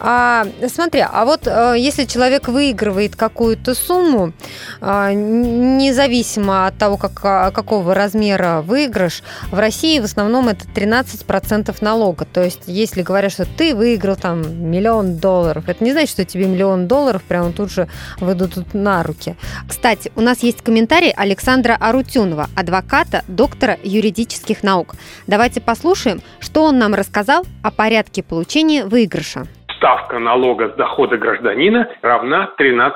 А, 0.00 0.46
смотри, 0.68 1.00
а 1.00 1.24
вот 1.24 1.46
э, 1.46 1.74
если 1.78 2.04
человек 2.04 2.48
выигрывает 2.48 3.16
какую-то 3.16 3.74
сумму, 3.74 4.32
а, 4.80 5.12
независимо 5.12 6.66
от 6.66 6.78
того, 6.78 6.96
как, 6.96 7.20
а, 7.24 7.50
какого 7.50 7.94
размера 7.94 8.62
выигрыш, 8.62 9.22
в 9.50 9.58
России 9.58 9.98
в 9.98 10.04
основном 10.04 10.48
это 10.48 10.66
13% 10.66 11.76
налога. 11.80 12.24
То 12.24 12.42
есть, 12.42 12.62
если 12.66 13.02
говорят, 13.02 13.32
что 13.32 13.44
ты 13.44 13.74
выиграл 13.74 14.16
там 14.16 14.70
миллион 14.70 15.16
долларов, 15.16 15.64
это 15.66 15.82
не 15.84 15.92
значит, 15.92 16.10
что 16.10 16.24
тебе 16.24 16.46
миллион 16.46 16.86
долларов 16.86 17.22
прямо 17.22 17.52
тут 17.52 17.70
же 17.70 17.88
выдадут 18.20 18.74
на 18.74 19.02
руки. 19.02 19.36
Кстати, 19.68 20.12
у 20.16 20.20
нас 20.20 20.42
есть 20.42 20.62
комментарий 20.62 21.10
Александра 21.10 21.76
Арутюнова, 21.78 22.48
адвоката, 22.54 23.24
доктора 23.28 23.78
юридических 23.82 24.62
наук. 24.62 24.94
Давайте 25.26 25.60
послушаем, 25.60 26.22
что 26.40 26.64
он 26.64 26.78
нам 26.78 26.94
рассказал 26.94 27.46
о 27.62 27.70
порядке 27.70 28.22
получения 28.22 28.84
выигрыша 28.84 29.46
ставка 29.78 30.18
налога 30.18 30.68
с 30.68 30.74
дохода 30.74 31.16
гражданина 31.16 31.88
равна 32.02 32.50
13%. 32.58 32.92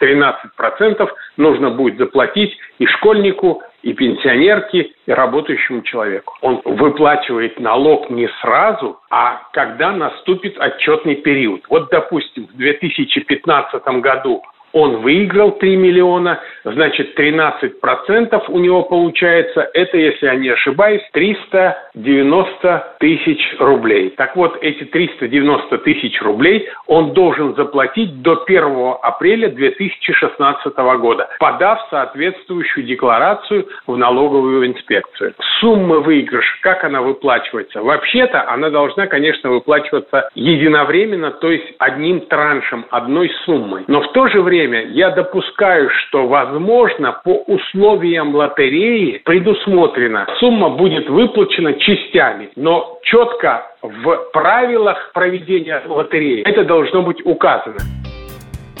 13% 0.00 1.08
нужно 1.36 1.70
будет 1.70 1.98
заплатить 1.98 2.56
и 2.78 2.86
школьнику, 2.86 3.62
и 3.82 3.92
пенсионерке, 3.92 4.90
и 5.06 5.12
работающему 5.12 5.82
человеку. 5.82 6.34
Он 6.42 6.60
выплачивает 6.64 7.58
налог 7.60 8.10
не 8.10 8.28
сразу, 8.40 9.00
а 9.10 9.42
когда 9.52 9.92
наступит 9.92 10.58
отчетный 10.58 11.16
период. 11.16 11.62
Вот, 11.68 11.88
допустим, 11.90 12.46
в 12.46 12.56
2015 12.56 13.82
году 14.00 14.42
он 14.72 14.98
выиграл 14.98 15.52
3 15.52 15.76
миллиона, 15.76 16.40
значит 16.64 17.18
13% 17.18 18.42
у 18.48 18.58
него 18.58 18.82
получается, 18.82 19.68
это, 19.72 19.96
если 19.96 20.26
я 20.26 20.34
не 20.34 20.50
ошибаюсь, 20.50 21.02
390 21.12 22.96
тысяч 23.00 23.56
рублей. 23.58 24.10
Так 24.10 24.36
вот, 24.36 24.58
эти 24.60 24.84
390 24.84 25.78
тысяч 25.78 26.20
рублей 26.22 26.68
он 26.86 27.12
должен 27.12 27.54
заплатить 27.54 28.22
до 28.22 28.42
1 28.46 28.94
апреля 29.02 29.48
2016 29.48 30.76
года, 30.76 31.28
подав 31.38 31.86
соответствующую 31.90 32.84
декларацию 32.84 33.66
в 33.86 33.96
налоговую 33.96 34.66
инспекцию. 34.66 35.34
Сумма 35.60 36.00
выигрыша, 36.00 36.56
как 36.62 36.84
она 36.84 37.00
выплачивается? 37.00 37.82
Вообще-то 37.82 38.48
она 38.48 38.70
должна, 38.70 39.06
конечно, 39.06 39.50
выплачиваться 39.50 40.28
единовременно, 40.34 41.30
то 41.30 41.50
есть 41.50 41.66
одним 41.78 42.20
траншем, 42.22 42.86
одной 42.90 43.30
суммой. 43.44 43.84
Но 43.86 44.02
в 44.02 44.12
то 44.12 44.28
же 44.28 44.42
время 44.42 44.57
время 44.58 44.88
я 44.92 45.10
допускаю, 45.10 45.88
что, 45.90 46.26
возможно, 46.26 47.20
по 47.24 47.42
условиям 47.46 48.34
лотереи 48.34 49.20
предусмотрено, 49.24 50.26
сумма 50.40 50.70
будет 50.70 51.08
выплачена 51.08 51.74
частями, 51.74 52.50
но 52.56 52.98
четко 53.02 53.66
в 53.82 54.30
правилах 54.32 55.12
проведения 55.12 55.82
лотереи 55.86 56.42
это 56.42 56.64
должно 56.64 57.02
быть 57.02 57.24
указано. 57.24 57.78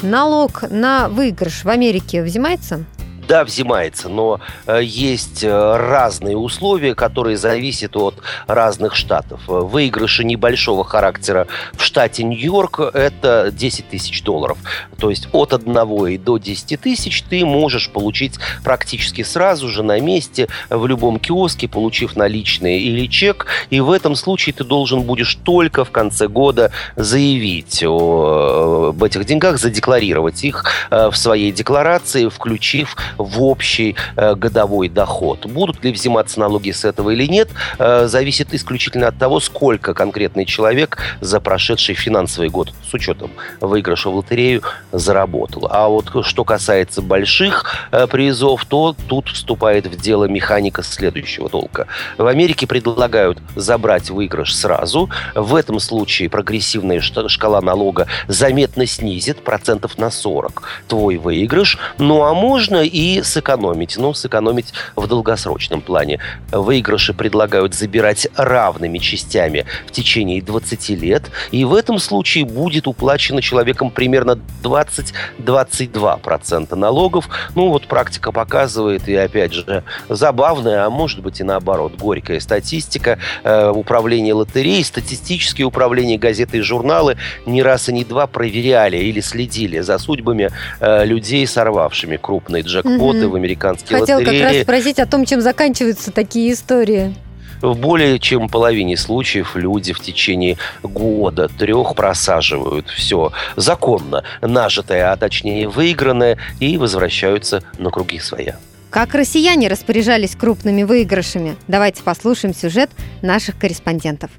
Налог 0.02 0.62
на 0.70 1.08
выигрыш 1.08 1.64
в 1.64 1.68
Америке 1.68 2.22
взимается? 2.22 2.84
Да, 3.28 3.44
взимается, 3.44 4.08
но 4.08 4.40
э, 4.66 4.80
есть 4.82 5.44
э, 5.44 5.76
разные 5.76 6.36
условия, 6.36 6.94
которые 6.94 7.36
зависят 7.36 7.94
от 7.94 8.14
разных 8.46 8.96
штатов. 8.96 9.42
Выигрыши 9.46 10.24
небольшого 10.24 10.82
характера 10.82 11.46
в 11.74 11.84
штате 11.84 12.24
Нью-Йорк– 12.24 12.80
это 12.94 13.50
10 13.52 13.90
тысяч 13.90 14.22
долларов. 14.22 14.56
То 14.98 15.10
есть 15.10 15.28
от 15.32 15.52
1 15.52 16.06
и 16.06 16.16
до 16.16 16.38
10 16.38 16.80
тысяч 16.80 17.22
ты 17.22 17.44
можешь 17.44 17.90
получить 17.90 18.38
практически 18.64 19.22
сразу 19.22 19.68
же 19.68 19.82
на 19.82 20.00
месте 20.00 20.48
в 20.70 20.86
любом 20.86 21.20
киоске, 21.20 21.68
получив 21.68 22.16
наличные 22.16 22.80
или 22.80 23.06
чек. 23.06 23.46
И 23.68 23.80
в 23.80 23.90
этом 23.90 24.14
случае 24.14 24.54
ты 24.54 24.64
должен 24.64 25.02
будешь 25.02 25.34
только 25.34 25.84
в 25.84 25.90
конце 25.90 26.28
года 26.28 26.70
заявить 26.96 27.84
о, 27.84 28.88
об 28.88 29.04
этих 29.04 29.26
деньгах, 29.26 29.58
задекларировать 29.58 30.42
их 30.44 30.64
э, 30.90 31.10
в 31.10 31.16
своей 31.16 31.52
декларации, 31.52 32.28
включив 32.28 32.96
в 33.18 33.42
общий 33.42 33.96
э, 34.16 34.34
годовой 34.34 34.88
доход. 34.88 35.46
Будут 35.46 35.84
ли 35.84 35.92
взиматься 35.92 36.40
налоги 36.40 36.70
с 36.70 36.84
этого 36.84 37.10
или 37.10 37.26
нет, 37.26 37.48
э, 37.78 38.06
зависит 38.06 38.54
исключительно 38.54 39.08
от 39.08 39.18
того, 39.18 39.40
сколько 39.40 39.94
конкретный 39.94 40.44
человек 40.44 40.98
за 41.20 41.40
прошедший 41.40 41.94
финансовый 41.94 42.48
год 42.48 42.72
с 42.88 42.94
учетом 42.94 43.30
выигрыша 43.60 44.10
в 44.10 44.16
лотерею 44.16 44.62
заработал. 44.92 45.68
А 45.70 45.88
вот 45.88 46.24
что 46.24 46.44
касается 46.44 47.02
больших 47.02 47.88
э, 47.90 48.06
призов, 48.06 48.64
то 48.64 48.94
тут 49.08 49.28
вступает 49.28 49.86
в 49.86 50.00
дело 50.00 50.24
механика 50.24 50.82
следующего 50.82 51.48
толка. 51.48 51.86
В 52.16 52.26
Америке 52.26 52.66
предлагают 52.66 53.38
забрать 53.56 54.10
выигрыш 54.10 54.54
сразу. 54.54 55.10
В 55.34 55.54
этом 55.54 55.80
случае 55.80 56.30
прогрессивная 56.30 57.00
шкала 57.00 57.60
налога 57.60 58.06
заметно 58.26 58.86
снизит 58.86 59.42
процентов 59.42 59.98
на 59.98 60.10
40 60.10 60.62
твой 60.88 61.16
выигрыш. 61.16 61.78
Ну, 61.98 62.22
а 62.24 62.34
можно 62.34 62.82
и 62.82 63.07
сэкономить. 63.22 63.96
Ну, 63.98 64.14
сэкономить 64.14 64.72
в 64.96 65.06
долгосрочном 65.06 65.80
плане. 65.80 66.18
Выигрыши 66.52 67.14
предлагают 67.14 67.74
забирать 67.74 68.28
равными 68.36 68.98
частями 68.98 69.64
в 69.86 69.92
течение 69.92 70.42
20 70.42 70.88
лет. 70.90 71.30
И 71.50 71.64
в 71.64 71.74
этом 71.74 71.98
случае 71.98 72.44
будет 72.44 72.86
уплачено 72.86 73.42
человеком 73.42 73.90
примерно 73.90 74.38
20-22% 74.62 76.74
налогов. 76.74 77.28
Ну, 77.54 77.68
вот 77.68 77.86
практика 77.86 78.32
показывает, 78.32 79.08
и 79.08 79.14
опять 79.14 79.52
же, 79.52 79.84
забавная, 80.08 80.86
а 80.86 80.90
может 80.90 81.20
быть 81.20 81.40
и 81.40 81.44
наоборот, 81.44 81.94
горькая 81.96 82.40
статистика. 82.40 83.18
Э, 83.44 83.70
управление 83.70 84.34
лотереей, 84.34 84.84
статистические 84.84 85.66
управления 85.66 86.18
газеты 86.18 86.58
и 86.58 86.60
журналы 86.60 87.16
не 87.46 87.62
раз 87.62 87.88
и 87.88 87.92
не 87.92 88.04
два 88.04 88.26
проверяли 88.26 88.96
или 88.96 89.20
следили 89.20 89.80
за 89.80 89.98
судьбами 89.98 90.50
э, 90.80 91.04
людей, 91.04 91.46
сорвавшими 91.46 92.16
крупные 92.16 92.62
джекпоты 92.62 92.97
угу. 92.98 93.32
в 93.32 93.34
американские 93.36 93.98
Хотел 93.98 94.18
лотереи. 94.18 94.40
как 94.40 94.52
раз 94.52 94.62
спросить 94.62 94.98
о 94.98 95.06
том, 95.06 95.24
чем 95.24 95.40
заканчиваются 95.40 96.10
такие 96.10 96.52
истории. 96.52 97.14
В 97.60 97.76
более 97.76 98.18
чем 98.18 98.48
половине 98.48 98.96
случаев 98.96 99.56
люди 99.56 99.92
в 99.92 100.00
течение 100.00 100.56
года, 100.82 101.48
трех 101.48 101.94
просаживают 101.94 102.88
все 102.88 103.32
законно, 103.56 104.22
нажитое, 104.40 105.10
а 105.10 105.16
точнее 105.16 105.68
выигранное, 105.68 106.38
и 106.60 106.78
возвращаются 106.78 107.62
на 107.78 107.90
круги 107.90 108.20
своя. 108.20 108.56
Как 108.90 109.14
россияне 109.14 109.68
распоряжались 109.68 110.34
крупными 110.34 110.82
выигрышами? 110.82 111.56
Давайте 111.66 112.02
послушаем 112.02 112.54
сюжет 112.54 112.90
наших 113.22 113.58
корреспондентов. 113.58 114.30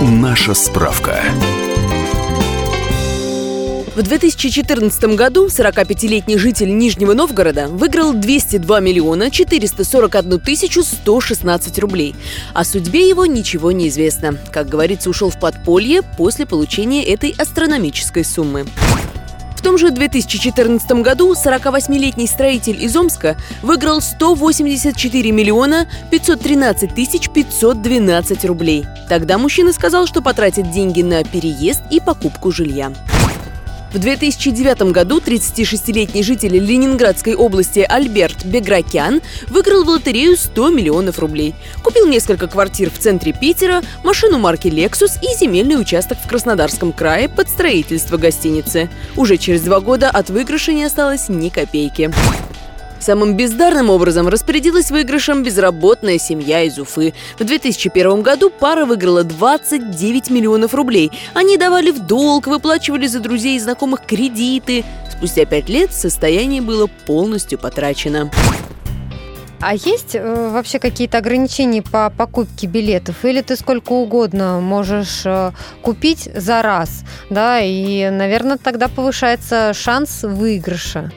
Наша 0.00 0.54
справка. 0.54 1.20
В 4.00 4.02
2014 4.02 5.14
году 5.14 5.48
45-летний 5.48 6.38
житель 6.38 6.74
Нижнего 6.74 7.12
Новгорода 7.12 7.68
выиграл 7.68 8.14
202 8.14 8.80
миллиона 8.80 9.30
441 9.30 10.40
тысячу 10.40 10.82
116 10.82 11.78
рублей. 11.80 12.16
О 12.54 12.64
судьбе 12.64 13.06
его 13.06 13.26
ничего 13.26 13.72
не 13.72 13.88
известно. 13.88 14.38
Как 14.50 14.70
говорится, 14.70 15.10
ушел 15.10 15.28
в 15.28 15.38
подполье 15.38 16.00
после 16.00 16.46
получения 16.46 17.04
этой 17.04 17.34
астрономической 17.36 18.24
суммы. 18.24 18.64
В 19.54 19.60
том 19.60 19.76
же 19.76 19.90
2014 19.90 20.92
году 21.02 21.34
48-летний 21.34 22.26
строитель 22.26 22.82
из 22.82 22.96
Омска 22.96 23.36
выиграл 23.60 24.00
184 24.00 25.30
миллиона 25.30 25.86
513 26.10 26.94
тысяч 26.94 27.28
512 27.28 28.46
рублей. 28.46 28.86
Тогда 29.10 29.36
мужчина 29.36 29.74
сказал, 29.74 30.06
что 30.06 30.22
потратит 30.22 30.70
деньги 30.70 31.02
на 31.02 31.22
переезд 31.22 31.82
и 31.90 32.00
покупку 32.00 32.50
жилья. 32.50 32.94
В 33.92 33.98
2009 33.98 34.92
году 34.92 35.18
36-летний 35.18 36.22
житель 36.22 36.56
Ленинградской 36.56 37.34
области 37.34 37.80
Альберт 37.80 38.44
Бегракян 38.44 39.20
выиграл 39.48 39.82
в 39.82 39.88
лотерею 39.88 40.36
100 40.36 40.70
миллионов 40.70 41.18
рублей. 41.18 41.56
Купил 41.82 42.06
несколько 42.06 42.46
квартир 42.46 42.88
в 42.88 42.98
центре 42.98 43.32
Питера, 43.32 43.82
машину 44.04 44.38
марки 44.38 44.68
Lexus 44.68 45.18
и 45.22 45.36
земельный 45.36 45.80
участок 45.80 46.18
в 46.24 46.28
Краснодарском 46.28 46.92
крае 46.92 47.28
под 47.28 47.48
строительство 47.48 48.16
гостиницы. 48.16 48.88
Уже 49.16 49.36
через 49.38 49.62
два 49.62 49.80
года 49.80 50.08
от 50.08 50.30
выигрыша 50.30 50.72
не 50.72 50.84
осталось 50.84 51.28
ни 51.28 51.48
копейки. 51.48 52.12
Самым 53.00 53.34
бездарным 53.34 53.88
образом 53.88 54.28
распорядилась 54.28 54.90
выигрышем 54.90 55.42
безработная 55.42 56.18
семья 56.18 56.62
из 56.62 56.78
Уфы. 56.78 57.14
В 57.38 57.44
2001 57.44 58.20
году 58.20 58.50
пара 58.50 58.84
выиграла 58.84 59.24
29 59.24 60.28
миллионов 60.28 60.74
рублей. 60.74 61.10
Они 61.32 61.56
давали 61.56 61.90
в 61.90 62.06
долг, 62.06 62.46
выплачивали 62.46 63.06
за 63.06 63.20
друзей 63.20 63.56
и 63.56 63.60
знакомых 63.60 64.04
кредиты. 64.04 64.84
Спустя 65.10 65.46
пять 65.46 65.70
лет 65.70 65.94
состояние 65.94 66.60
было 66.60 66.88
полностью 67.06 67.58
потрачено. 67.58 68.30
А 69.62 69.74
есть 69.74 70.14
э, 70.14 70.50
вообще 70.50 70.78
какие-то 70.78 71.18
ограничения 71.18 71.82
по 71.82 72.10
покупке 72.10 72.66
билетов? 72.66 73.24
Или 73.24 73.42
ты 73.42 73.56
сколько 73.56 73.92
угодно 73.92 74.60
можешь 74.60 75.22
э, 75.24 75.52
купить 75.82 76.30
за 76.34 76.62
раз? 76.62 77.04
Да, 77.28 77.60
и, 77.60 78.08
наверное, 78.08 78.56
тогда 78.56 78.88
повышается 78.88 79.74
шанс 79.74 80.22
выигрыша. 80.22 81.12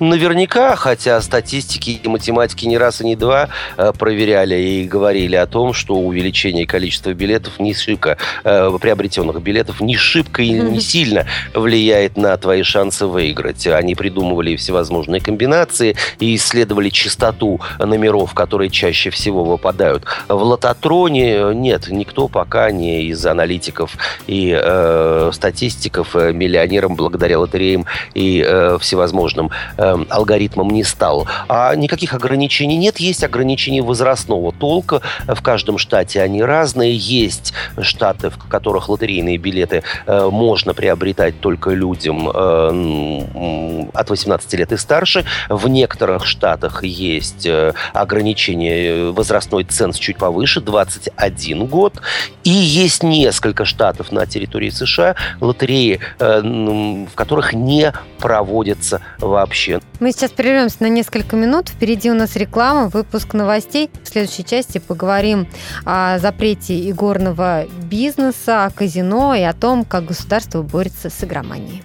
Наверняка, 0.00 0.74
хотя 0.74 1.20
статистики 1.20 2.00
и 2.02 2.08
математики 2.08 2.66
не 2.66 2.76
раз 2.76 3.00
и 3.00 3.04
не 3.04 3.14
два 3.14 3.48
э, 3.76 3.92
проверяли 3.96 4.56
и 4.56 4.88
говорили 4.88 5.36
о 5.36 5.46
том, 5.46 5.72
что 5.72 5.94
увеличение 5.94 6.66
количества 6.66 7.14
билетов 7.14 7.60
не 7.60 7.74
шибко, 7.74 8.16
э, 8.42 8.78
приобретенных 8.80 9.40
билетов 9.40 9.80
не 9.80 9.96
шибко 9.96 10.42
и 10.42 10.50
не 10.50 10.80
сильно 10.80 11.26
влияет 11.54 12.16
на 12.16 12.36
твои 12.36 12.64
шансы 12.64 13.06
выиграть. 13.06 13.68
Они 13.68 13.94
придумывали 13.94 14.56
всевозможные 14.56 15.20
комбинации 15.20 15.94
и 16.18 16.34
исследовали 16.34 16.88
частоту 16.88 17.60
номеров, 17.78 18.34
которые 18.34 18.70
чаще 18.70 19.10
всего 19.10 19.44
выпадают. 19.44 20.04
В 20.26 20.42
лототроне 20.42 21.54
нет, 21.54 21.88
никто 21.88 22.26
пока 22.26 22.72
не 22.72 23.04
из 23.04 23.24
аналитиков 23.24 23.96
и 24.26 24.52
э, 24.60 25.30
статистиков 25.32 26.16
э, 26.16 26.32
миллионером 26.32 26.96
благодаря 26.96 27.38
лотереям 27.38 27.86
и 28.14 28.44
э, 28.44 28.76
всевозможным 28.80 29.50
э, 29.76 29.83
э, 29.84 30.04
алгоритмом 30.08 30.70
не 30.70 30.84
стал. 30.84 31.26
А 31.48 31.74
никаких 31.74 32.14
ограничений 32.14 32.76
нет. 32.76 32.98
Есть 32.98 33.24
ограничения 33.24 33.82
возрастного 33.82 34.52
толка. 34.52 35.02
В 35.26 35.40
каждом 35.42 35.78
штате 35.78 36.22
они 36.22 36.42
разные. 36.42 36.96
Есть 36.96 37.52
штаты, 37.80 38.30
в 38.30 38.38
которых 38.38 38.88
лотерейные 38.88 39.36
билеты 39.36 39.82
э, 40.06 40.28
можно 40.30 40.74
приобретать 40.74 41.40
только 41.40 41.70
людям 41.70 42.28
э, 42.28 43.88
от 43.92 44.10
18 44.10 44.54
лет 44.54 44.72
и 44.72 44.76
старше. 44.76 45.24
В 45.48 45.68
некоторых 45.68 46.26
штатах 46.26 46.82
есть 46.84 47.46
э, 47.46 47.72
ограничение 47.92 49.10
возрастной 49.10 49.64
ценз 49.64 49.98
чуть 49.98 50.16
повыше, 50.16 50.60
21 50.60 51.66
год. 51.66 52.00
И 52.44 52.50
есть 52.50 53.02
несколько 53.02 53.64
штатов 53.64 54.12
на 54.12 54.26
территории 54.26 54.70
США, 54.70 55.16
лотереи, 55.40 56.00
в 56.18 57.14
которых 57.14 57.52
не 57.52 57.92
проводятся 58.18 59.00
вообще 59.18 59.73
мы 60.00 60.12
сейчас 60.12 60.30
прервемся 60.30 60.76
на 60.80 60.88
несколько 60.88 61.36
минут. 61.36 61.68
Впереди 61.68 62.10
у 62.10 62.14
нас 62.14 62.36
реклама, 62.36 62.88
выпуск 62.88 63.34
новостей. 63.34 63.90
В 64.02 64.08
следующей 64.08 64.44
части 64.44 64.78
поговорим 64.78 65.46
о 65.84 66.18
запрете 66.18 66.90
игорного 66.90 67.66
бизнеса, 67.84 68.64
о 68.66 68.70
казино 68.70 69.34
и 69.34 69.42
о 69.42 69.52
том, 69.52 69.84
как 69.84 70.06
государство 70.06 70.62
борется 70.62 71.10
с 71.10 71.24
игроманией. 71.24 71.82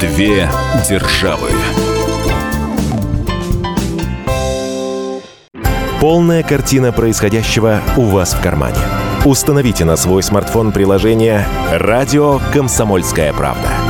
Две 0.00 0.48
державы. 0.88 1.50
Полная 6.00 6.42
картина 6.42 6.92
происходящего 6.92 7.82
у 7.98 8.04
вас 8.04 8.32
в 8.32 8.40
кармане. 8.40 8.78
Установите 9.26 9.84
на 9.84 9.96
свой 9.96 10.22
смартфон 10.22 10.72
приложение 10.72 11.46
«Радио 11.70 12.40
Комсомольская 12.54 13.34
правда». 13.34 13.89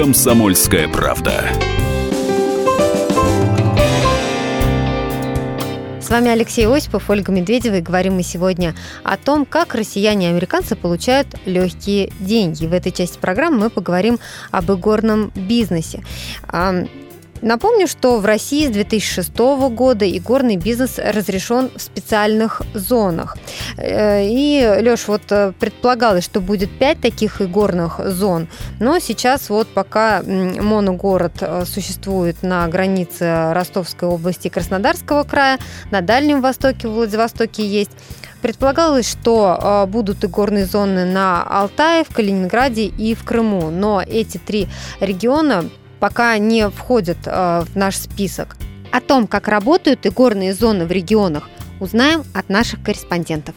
«Комсомольская 0.00 0.88
правда». 0.88 1.44
С 6.00 6.08
вами 6.08 6.30
Алексей 6.30 6.66
Осипов, 6.66 7.10
Ольга 7.10 7.30
Медведева, 7.30 7.74
и 7.74 7.80
говорим 7.82 8.14
мы 8.14 8.22
сегодня 8.22 8.74
о 9.04 9.18
том, 9.18 9.44
как 9.44 9.74
россияне 9.74 10.28
и 10.28 10.30
американцы 10.30 10.74
получают 10.74 11.26
легкие 11.44 12.14
деньги. 12.18 12.64
В 12.64 12.72
этой 12.72 12.92
части 12.92 13.18
программы 13.18 13.58
мы 13.58 13.68
поговорим 13.68 14.18
об 14.50 14.72
игорном 14.72 15.32
бизнесе. 15.34 16.02
Напомню, 17.42 17.86
что 17.86 18.18
в 18.18 18.24
России 18.26 18.66
с 18.66 18.70
2006 18.70 19.36
года 19.70 20.04
игорный 20.04 20.56
бизнес 20.56 20.98
разрешен 20.98 21.70
в 21.74 21.80
специальных 21.80 22.62
зонах. 22.74 23.36
Э, 23.78 24.22
и, 24.24 24.62
Леш, 24.82 25.08
вот 25.08 25.22
э, 25.30 25.52
предполагалось, 25.58 26.24
что 26.24 26.40
будет 26.40 26.70
пять 26.70 27.00
таких 27.00 27.40
игорных 27.40 28.00
зон, 28.04 28.48
но 28.78 28.98
сейчас 28.98 29.48
вот 29.48 29.68
пока 29.68 30.22
моногород 30.22 31.32
э, 31.40 31.64
существует 31.64 32.42
на 32.42 32.68
границе 32.68 33.52
Ростовской 33.52 34.08
области 34.08 34.48
и 34.48 34.50
Краснодарского 34.50 35.24
края, 35.24 35.58
на 35.90 36.02
Дальнем 36.02 36.42
Востоке, 36.42 36.88
в 36.88 36.92
Владивостоке 36.92 37.66
есть, 37.66 37.90
Предполагалось, 38.42 39.06
что 39.06 39.86
будут 39.92 40.24
игорные 40.24 40.64
зоны 40.64 41.04
на 41.04 41.42
Алтае, 41.42 42.04
в 42.04 42.14
Калининграде 42.14 42.84
и 42.86 43.14
в 43.14 43.22
Крыму, 43.22 43.68
но 43.68 44.00
эти 44.00 44.38
три 44.38 44.66
региона 44.98 45.66
пока 46.00 46.36
не 46.38 46.68
входят 46.68 47.18
э, 47.26 47.64
в 47.66 47.76
наш 47.76 47.96
список. 47.96 48.56
О 48.90 49.00
том, 49.00 49.26
как 49.26 49.46
работают 49.46 50.06
игорные 50.06 50.52
зоны 50.52 50.86
в 50.86 50.90
регионах, 50.90 51.48
узнаем 51.78 52.24
от 52.34 52.48
наших 52.48 52.82
корреспондентов. 52.82 53.54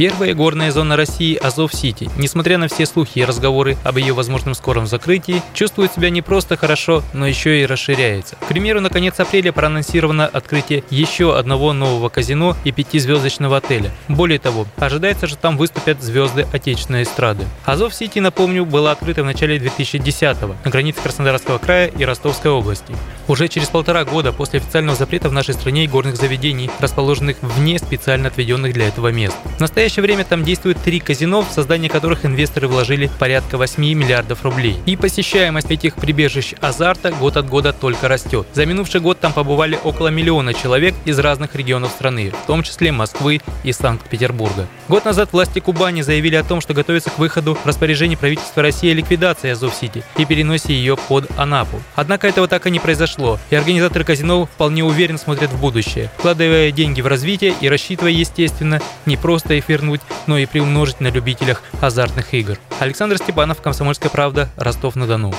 Первая 0.00 0.32
горная 0.32 0.70
зона 0.70 0.96
России 0.96 1.36
Азов-Сити, 1.36 2.08
несмотря 2.16 2.56
на 2.56 2.68
все 2.68 2.86
слухи 2.86 3.18
и 3.18 3.24
разговоры 3.26 3.76
об 3.84 3.98
ее 3.98 4.14
возможном 4.14 4.54
скором 4.54 4.86
закрытии, 4.86 5.42
чувствует 5.52 5.92
себя 5.92 6.08
не 6.08 6.22
просто 6.22 6.56
хорошо, 6.56 7.02
но 7.12 7.26
еще 7.26 7.60
и 7.60 7.66
расширяется. 7.66 8.36
К 8.36 8.46
примеру, 8.46 8.80
на 8.80 8.88
конец 8.88 9.20
апреля 9.20 9.52
проанонсировано 9.52 10.26
открытие 10.26 10.84
еще 10.88 11.36
одного 11.36 11.74
нового 11.74 12.08
казино 12.08 12.56
и 12.64 12.72
пятизвездочного 12.72 13.58
отеля. 13.58 13.90
Более 14.08 14.38
того, 14.38 14.66
ожидается, 14.78 15.26
что 15.26 15.36
там 15.36 15.58
выступят 15.58 16.02
звезды 16.02 16.46
отечественной 16.50 17.02
эстрады. 17.02 17.44
Азов-Сити, 17.66 18.20
напомню, 18.20 18.64
была 18.64 18.92
открыта 18.92 19.22
в 19.22 19.26
начале 19.26 19.58
2010-го 19.58 20.56
на 20.64 20.70
границе 20.70 21.02
Краснодарского 21.02 21.58
края 21.58 21.88
и 21.88 22.02
Ростовской 22.06 22.50
области. 22.50 22.96
Уже 23.30 23.46
через 23.46 23.68
полтора 23.68 24.04
года 24.04 24.32
после 24.32 24.58
официального 24.58 24.98
запрета 24.98 25.28
в 25.28 25.32
нашей 25.32 25.54
стране 25.54 25.86
горных 25.86 26.16
заведений, 26.16 26.68
расположенных 26.80 27.36
вне 27.42 27.78
специально 27.78 28.26
отведенных 28.26 28.72
для 28.72 28.88
этого 28.88 29.12
мест. 29.12 29.36
В 29.56 29.60
настоящее 29.60 30.02
время 30.02 30.24
там 30.24 30.42
действует 30.42 30.82
три 30.82 30.98
казино, 30.98 31.42
в 31.42 31.52
создание 31.52 31.88
которых 31.88 32.26
инвесторы 32.26 32.66
вложили 32.66 33.08
порядка 33.20 33.56
8 33.56 33.80
миллиардов 33.80 34.42
рублей. 34.42 34.78
И 34.84 34.96
посещаемость 34.96 35.70
этих 35.70 35.94
прибежищ 35.94 36.54
азарта 36.60 37.12
год 37.12 37.36
от 37.36 37.48
года 37.48 37.72
только 37.72 38.08
растет. 38.08 38.48
За 38.52 38.66
минувший 38.66 39.00
год 39.00 39.20
там 39.20 39.32
побывали 39.32 39.78
около 39.84 40.08
миллиона 40.08 40.52
человек 40.52 40.96
из 41.04 41.16
разных 41.20 41.54
регионов 41.54 41.92
страны, 41.92 42.32
в 42.32 42.46
том 42.48 42.64
числе 42.64 42.90
Москвы 42.90 43.40
и 43.62 43.72
Санкт-Петербурга. 43.72 44.66
Год 44.88 45.04
назад 45.04 45.32
власти 45.32 45.60
Кубани 45.60 46.02
заявили 46.02 46.34
о 46.34 46.42
том, 46.42 46.60
что 46.60 46.74
готовится 46.74 47.10
к 47.10 47.18
выходу 47.20 47.54
в 47.54 47.64
распоряжении 47.64 48.16
правительства 48.16 48.60
России 48.60 48.90
о 48.90 48.94
ликвидации 48.94 49.50
Азов-Сити 49.50 50.02
и 50.16 50.24
переносе 50.24 50.72
ее 50.72 50.96
под 50.96 51.30
Анапу. 51.38 51.80
Однако 51.94 52.26
этого 52.26 52.48
так 52.48 52.66
и 52.66 52.72
не 52.72 52.80
произошло, 52.80 53.19
и 53.50 53.56
организаторы 53.56 54.04
казино 54.04 54.46
вполне 54.46 54.84
уверенно 54.84 55.18
смотрят 55.18 55.50
в 55.50 55.60
будущее, 55.60 56.10
вкладывая 56.18 56.70
деньги 56.70 57.00
в 57.00 57.08
развитие 57.08 57.54
и 57.60 57.68
рассчитывая, 57.68 58.12
естественно, 58.12 58.80
не 59.04 59.16
просто 59.16 59.58
эфир 59.58 59.80
вернуть, 59.80 60.00
но 60.26 60.38
и 60.38 60.46
приумножить 60.46 61.00
на 61.00 61.08
любителях 61.08 61.62
азартных 61.80 62.34
игр. 62.34 62.58
Александр 62.78 63.16
Степанов, 63.16 63.60
Комсомольская 63.60 64.10
правда, 64.10 64.48
Ростов-на-Дону. 64.56 65.34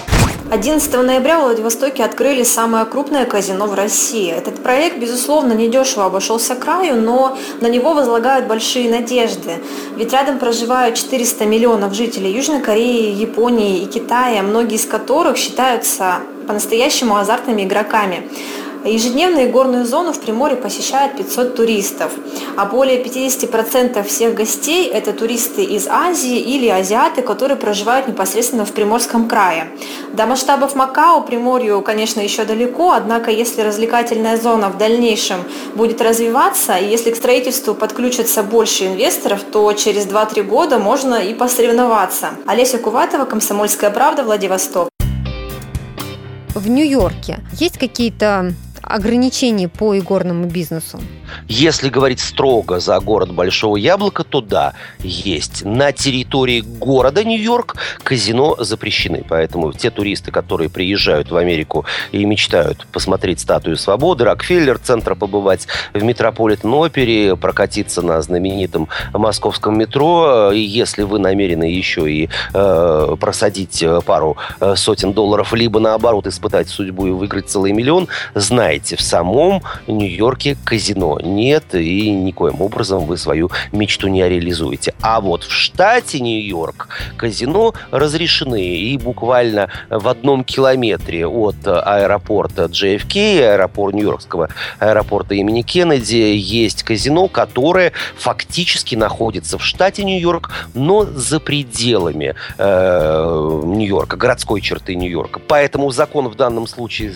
11 0.49 0.93
ноября 0.93 1.39
в 1.39 1.43
Владивостоке 1.43 2.03
открыли 2.03 2.43
самое 2.43 2.83
крупное 2.85 3.25
казино 3.25 3.67
в 3.67 3.73
России. 3.73 4.29
Этот 4.29 4.61
проект, 4.61 4.97
безусловно, 4.97 5.53
недешево 5.53 6.05
обошелся 6.05 6.55
краю, 6.55 7.01
но 7.01 7.37
на 7.61 7.67
него 7.67 7.93
возлагают 7.93 8.47
большие 8.47 8.89
надежды. 8.89 9.61
Ведь 9.95 10.11
рядом 10.11 10.39
проживают 10.39 10.95
400 10.97 11.45
миллионов 11.45 11.93
жителей 11.93 12.33
Южной 12.33 12.59
Кореи, 12.59 13.15
Японии 13.15 13.81
и 13.81 13.85
Китая, 13.85 14.41
многие 14.41 14.75
из 14.75 14.85
которых 14.85 15.37
считаются 15.37 16.17
по-настоящему 16.51 17.15
азартными 17.15 17.63
игроками. 17.63 18.27
Ежедневно 18.83 19.45
горную 19.45 19.85
зону 19.85 20.11
в 20.11 20.19
Приморье 20.19 20.57
посещает 20.57 21.15
500 21.15 21.55
туристов, 21.55 22.11
а 22.57 22.65
более 22.65 23.01
50% 23.01 24.03
всех 24.03 24.33
гостей– 24.33 24.87
это 24.93 25.13
туристы 25.13 25.63
из 25.63 25.87
Азии 25.87 26.39
или 26.39 26.67
азиаты, 26.67 27.21
которые 27.21 27.55
проживают 27.55 28.09
непосредственно 28.09 28.65
в 28.65 28.73
Приморском 28.73 29.29
крае. 29.29 29.67
До 30.11 30.25
масштабов 30.25 30.75
Макао 30.75 31.21
Приморью, 31.21 31.81
конечно, 31.83 32.19
еще 32.19 32.43
далеко, 32.43 32.91
однако 32.91 33.31
если 33.31 33.61
развлекательная 33.61 34.35
зона 34.35 34.67
в 34.69 34.77
дальнейшем 34.77 35.45
будет 35.75 36.01
развиваться, 36.01 36.75
и 36.75 36.85
если 36.85 37.11
к 37.11 37.15
строительству 37.15 37.75
подключатся 37.75 38.43
больше 38.43 38.87
инвесторов, 38.87 39.39
то 39.43 39.71
через 39.71 40.05
2-3 40.05 40.43
года 40.43 40.79
можно 40.79 41.15
и 41.15 41.33
посоревноваться. 41.33 42.31
Олеся 42.45 42.77
Куватова, 42.77 43.23
Комсомольская 43.23 43.89
правда, 43.89 44.23
Владивосток. 44.23 44.90
В 46.53 46.67
Нью-Йорке 46.67 47.39
есть 47.53 47.77
какие-то 47.77 48.53
ограничений 48.81 49.67
по 49.67 49.97
игорному 49.97 50.47
бизнесу? 50.47 50.99
Если 51.47 51.89
говорить 51.89 52.19
строго 52.19 52.79
за 52.79 52.99
город 52.99 53.33
Большого 53.33 53.77
Яблока, 53.77 54.23
то 54.23 54.41
да, 54.41 54.73
есть. 54.99 55.63
На 55.65 55.91
территории 55.91 56.61
города 56.61 57.23
Нью-Йорк 57.23 57.75
казино 58.03 58.55
запрещены. 58.59 59.23
Поэтому 59.27 59.73
те 59.73 59.89
туристы, 59.89 60.31
которые 60.31 60.69
приезжают 60.69 61.31
в 61.31 61.37
Америку 61.37 61.85
и 62.11 62.25
мечтают 62.25 62.87
посмотреть 62.91 63.39
статую 63.39 63.77
свободы, 63.77 64.23
Рокфеллер, 64.25 64.77
центра 64.77 65.15
побывать 65.15 65.67
в 65.93 66.03
Метрополитен-опере, 66.03 67.35
прокатиться 67.35 68.01
на 68.01 68.21
знаменитом 68.21 68.87
московском 69.13 69.77
метро, 69.77 70.51
и 70.51 70.59
если 70.59 71.03
вы 71.03 71.19
намерены 71.19 71.65
еще 71.65 72.11
и 72.11 72.29
э, 72.53 73.15
просадить 73.19 73.83
пару 74.05 74.37
э, 74.59 74.75
сотен 74.75 75.13
долларов, 75.13 75.53
либо 75.53 75.79
наоборот 75.79 76.27
испытать 76.27 76.69
судьбу 76.69 77.07
и 77.07 77.11
выиграть 77.11 77.49
целый 77.49 77.71
миллион, 77.71 78.07
знайте, 78.33 78.95
в 78.95 79.01
самом 79.01 79.61
Нью-Йорке 79.87 80.57
казино 80.63 81.19
нет, 81.21 81.75
и 81.75 82.11
никоим 82.11 82.61
образом 82.61 83.05
вы 83.05 83.17
свою 83.17 83.51
мечту 83.71 84.07
не 84.07 84.27
реализуете. 84.27 84.93
А 85.01 85.21
вот 85.21 85.43
в 85.43 85.51
штате 85.51 86.19
Нью-Йорк 86.19 86.89
казино 87.17 87.73
разрешены, 87.91 88.77
и 88.77 88.97
буквально 88.97 89.69
в 89.89 90.07
одном 90.07 90.43
километре 90.43 91.27
от 91.27 91.55
аэропорта 91.65 92.65
JFK, 92.65 93.53
аэропорт 93.53 93.93
Нью-Йоркского 93.95 94.49
аэропорта 94.79 95.35
имени 95.35 95.61
Кеннеди, 95.61 96.15
есть 96.35 96.83
казино, 96.83 97.27
которое 97.27 97.93
фактически 98.17 98.95
находится 98.95 99.57
в 99.57 99.63
штате 99.63 100.03
Нью-Йорк, 100.03 100.51
но 100.73 101.03
за 101.03 101.39
пределами 101.39 102.35
э, 102.57 103.61
Нью-Йорка, 103.65 104.17
городской 104.17 104.61
черты 104.61 104.95
Нью-Йорка. 104.95 105.39
Поэтому 105.47 105.91
закон 105.91 106.27
в 106.27 106.35
данном 106.35 106.67
случае 106.67 107.13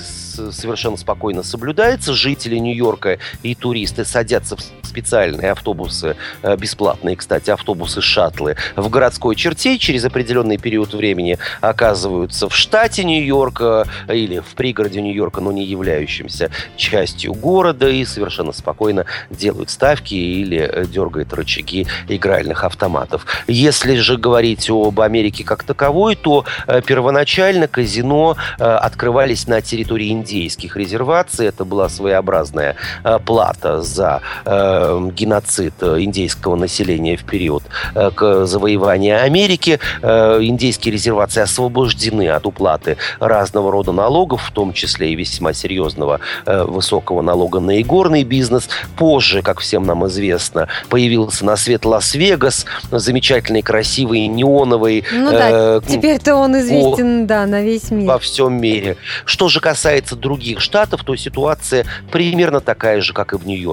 совершенно 0.51 0.97
спокойно 0.97 1.43
соблюдается. 1.43 2.13
Жители 2.13 2.57
Нью-Йорка 2.57 3.19
и 3.43 3.55
туристы 3.55 3.94
садятся 4.03 4.57
в 4.57 4.61
специальные 4.95 5.51
автобусы, 5.51 6.15
э, 6.41 6.55
бесплатные, 6.55 7.17
кстати, 7.17 7.49
автобусы-шаттлы 7.49 8.55
в 8.77 8.89
городской 8.89 9.35
черте, 9.35 9.77
через 9.77 10.05
определенный 10.05 10.57
период 10.57 10.93
времени 10.93 11.37
оказываются 11.59 12.47
в 12.47 12.55
штате 12.55 13.03
Нью-Йорка 13.03 13.87
или 14.07 14.39
в 14.39 14.55
пригороде 14.55 15.01
Нью-Йорка, 15.01 15.41
но 15.41 15.51
не 15.51 15.65
являющимся 15.65 16.49
частью 16.77 17.33
города, 17.33 17.89
и 17.89 18.05
совершенно 18.05 18.53
спокойно 18.53 19.05
делают 19.29 19.69
ставки 19.69 20.13
или 20.13 20.59
э, 20.59 20.85
дергают 20.85 21.33
рычаги 21.33 21.87
игральных 22.07 22.63
автоматов. 22.63 23.25
Если 23.47 23.95
же 23.95 24.15
говорить 24.15 24.69
об 24.69 25.01
Америке 25.01 25.43
как 25.43 25.63
таковой, 25.63 26.15
то 26.15 26.45
э, 26.67 26.81
первоначально 26.81 27.67
казино 27.67 28.37
открывались 28.57 29.47
на 29.47 29.61
территории 29.61 30.09
индейских 30.09 30.77
резерваций. 30.77 31.47
Это 31.47 31.65
была 31.65 31.89
своеобразная 31.89 32.77
плата 33.25 33.74
за 33.81 34.21
Э, 34.45 35.09
геноцид 35.11 35.73
э, 35.81 35.97
индейского 35.99 36.55
населения 36.55 37.17
в 37.17 37.23
период 37.23 37.63
э, 37.95 38.11
к 38.13 38.45
завоеванию 38.45 39.21
Америки. 39.21 39.79
Индейские 40.01 40.93
резервации 40.93 41.41
освобождены 41.41 42.29
от 42.29 42.45
уплаты 42.45 42.97
разного 43.19 43.71
рода 43.71 43.91
налогов, 43.91 44.43
в 44.43 44.51
том 44.51 44.73
числе 44.73 45.11
и 45.11 45.15
весьма 45.15 45.53
серьезного 45.53 46.19
высокого 46.45 47.21
налога 47.21 47.59
на 47.59 47.81
игорный 47.81 48.23
бизнес. 48.23 48.69
Позже, 48.97 49.41
как 49.41 49.59
всем 49.59 49.85
нам 49.85 50.05
известно, 50.07 50.67
появился 50.89 51.45
на 51.45 51.55
свет 51.55 51.85
Лас-Вегас, 51.85 52.65
замечательный, 52.91 53.61
красивый, 53.61 54.27
неоновый. 54.27 55.03
Ну 55.11 55.31
да, 55.31 55.81
теперь-то 55.81 56.35
он 56.35 56.57
известен, 56.59 57.23
о, 57.23 57.25
да, 57.25 57.45
на 57.45 57.61
весь 57.61 57.91
мир. 57.91 58.07
Во 58.07 58.19
всем 58.19 58.59
мире. 58.59 58.97
Что 59.25 59.49
же 59.49 59.59
касается 59.59 60.15
других 60.15 60.61
штатов, 60.61 61.03
то 61.03 61.15
ситуация 61.15 61.85
примерно 62.11 62.59
такая 62.61 63.01
же, 63.01 63.13
как 63.13 63.33
и 63.33 63.37
в 63.37 63.45
Нью-Йорке. 63.45 63.64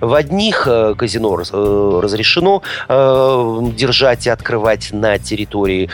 В 0.00 0.14
одних 0.14 0.66
других 0.66 0.96
казино 0.96 1.36
разрешено 1.36 2.62
держать 2.88 4.26
и 4.26 4.30
открывать 4.30 4.92
на 4.92 5.18
территории 5.18 5.88